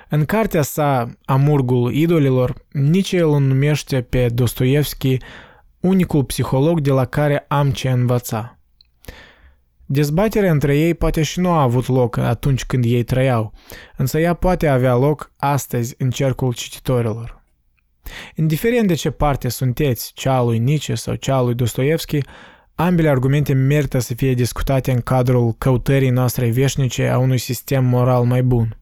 În 0.09 0.25
cartea 0.25 0.61
sa 0.61 1.09
Amurgul 1.25 1.93
idolilor, 1.93 2.53
Nietzsche 2.71 3.19
îl 3.19 3.39
numește 3.39 4.01
pe 4.01 4.27
Dostoevski 4.27 5.17
unicul 5.79 6.23
psiholog 6.23 6.79
de 6.79 6.91
la 6.91 7.05
care 7.05 7.45
am 7.47 7.71
ce 7.71 7.89
învăța– 7.89 8.53
Dezbaterea 9.91 10.51
între 10.51 10.77
ei 10.77 10.93
poate 10.93 11.23
și 11.23 11.39
nu 11.39 11.49
a 11.49 11.61
avut 11.61 11.87
loc 11.87 12.17
atunci 12.17 12.65
când 12.65 12.83
ei 12.85 13.03
trăiau, 13.03 13.53
însă 13.97 14.19
ea 14.19 14.33
poate 14.33 14.67
avea 14.67 14.95
loc 14.95 15.31
astăzi 15.37 15.95
în 15.97 16.09
cercul 16.09 16.53
cititorilor. 16.53 17.43
Indiferent 18.35 18.87
de 18.87 18.93
ce 18.93 19.09
parte 19.09 19.49
sunteți, 19.49 20.11
cea 20.13 20.35
a 20.35 20.43
lui 20.43 20.59
Nietzsche 20.59 20.95
sau 20.95 21.15
cea 21.15 21.35
a 21.35 21.41
lui 21.41 21.53
Dostoevski, 21.53 22.19
ambele 22.75 23.09
argumente 23.09 23.53
merită 23.53 23.99
să 23.99 24.13
fie 24.13 24.33
discutate 24.33 24.91
în 24.91 25.01
cadrul 25.01 25.53
căutării 25.57 26.09
noastre 26.09 26.49
veșnice 26.49 27.07
a 27.07 27.17
unui 27.17 27.37
sistem 27.37 27.85
moral 27.85 28.23
mai 28.23 28.43
bun. 28.43 28.77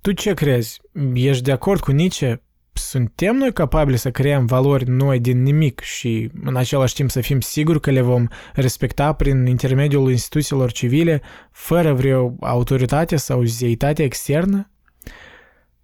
Tu 0.00 0.12
ce 0.12 0.34
crezi? 0.34 0.80
Ești 1.14 1.42
de 1.42 1.52
acord 1.52 1.80
cu 1.80 1.90
Nietzsche? 1.90 2.42
Suntem 2.88 3.36
noi 3.36 3.52
capabili 3.52 3.96
să 3.96 4.10
creăm 4.10 4.46
valori 4.46 4.88
noi 4.88 5.20
din 5.20 5.42
nimic 5.42 5.80
și 5.80 6.30
în 6.44 6.56
același 6.56 6.94
timp 6.94 7.10
să 7.10 7.20
fim 7.20 7.40
siguri 7.40 7.80
că 7.80 7.90
le 7.90 8.00
vom 8.00 8.26
respecta 8.54 9.12
prin 9.12 9.46
intermediul 9.46 10.10
instituțiilor 10.10 10.72
civile 10.72 11.22
fără 11.50 11.92
vreo 11.92 12.34
autoritate 12.40 13.16
sau 13.16 13.42
zeitate 13.42 14.02
externă? 14.02 14.68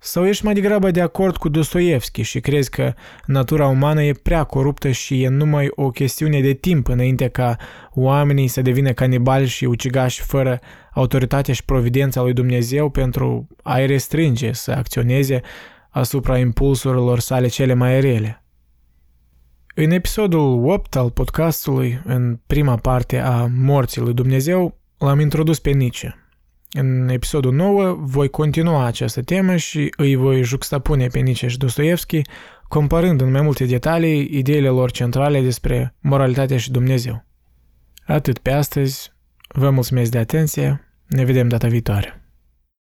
Sau 0.02 0.26
ești 0.26 0.44
mai 0.44 0.54
degrabă 0.54 0.90
de 0.90 1.00
acord 1.00 1.36
cu 1.36 1.48
Dostoevski 1.48 2.22
și 2.22 2.40
crezi 2.40 2.70
că 2.70 2.94
natura 3.26 3.66
umană 3.66 4.02
e 4.02 4.12
prea 4.12 4.44
coruptă 4.44 4.90
și 4.90 5.22
e 5.22 5.28
numai 5.28 5.68
o 5.70 5.90
chestiune 5.90 6.40
de 6.40 6.52
timp 6.52 6.88
înainte 6.88 7.28
ca 7.28 7.56
oamenii 7.94 8.48
să 8.48 8.62
devină 8.62 8.92
canibali 8.92 9.46
și 9.46 9.64
ucigași 9.64 10.22
fără 10.22 10.60
autoritatea 10.94 11.54
și 11.54 11.64
providența 11.64 12.22
lui 12.22 12.32
Dumnezeu 12.32 12.90
pentru 12.90 13.48
a-i 13.62 13.86
restrânge 13.86 14.52
să 14.52 14.70
acționeze 14.70 15.40
asupra 15.90 16.38
impulsurilor 16.38 17.20
sale 17.20 17.48
cele 17.48 17.74
mai 17.74 18.00
rele. 18.00 18.44
În 19.74 19.90
episodul 19.90 20.68
8 20.68 20.96
al 20.96 21.10
podcastului, 21.10 22.00
în 22.04 22.38
prima 22.46 22.76
parte 22.76 23.18
a 23.18 23.46
Morții 23.56 24.00
lui 24.00 24.14
Dumnezeu, 24.14 24.78
l-am 24.98 25.20
introdus 25.20 25.58
pe 25.58 25.70
Nietzsche. 25.70 26.14
În 26.72 27.08
episodul 27.08 27.52
9 27.52 27.96
voi 28.00 28.28
continua 28.28 28.84
această 28.84 29.22
temă 29.22 29.56
și 29.56 29.94
îi 29.96 30.14
voi 30.14 30.42
juxtapune 30.42 31.06
pe 31.06 31.18
Nietzsche 31.18 31.48
și 31.48 31.58
Dostoevski, 31.58 32.22
comparând 32.68 33.20
în 33.20 33.30
mai 33.30 33.40
multe 33.40 33.64
detalii 33.64 34.28
ideile 34.38 34.68
lor 34.68 34.90
centrale 34.90 35.40
despre 35.40 35.94
moralitatea 36.00 36.58
și 36.58 36.70
Dumnezeu. 36.70 37.24
Atât 38.06 38.38
pe 38.38 38.50
astăzi, 38.50 39.12
Vă 39.54 39.70
mulțumesc 39.70 40.10
de 40.10 40.18
atenție, 40.18 40.80
ne 41.06 41.24
vedem 41.24 41.48
data 41.48 41.68
viitoare. 41.68 42.19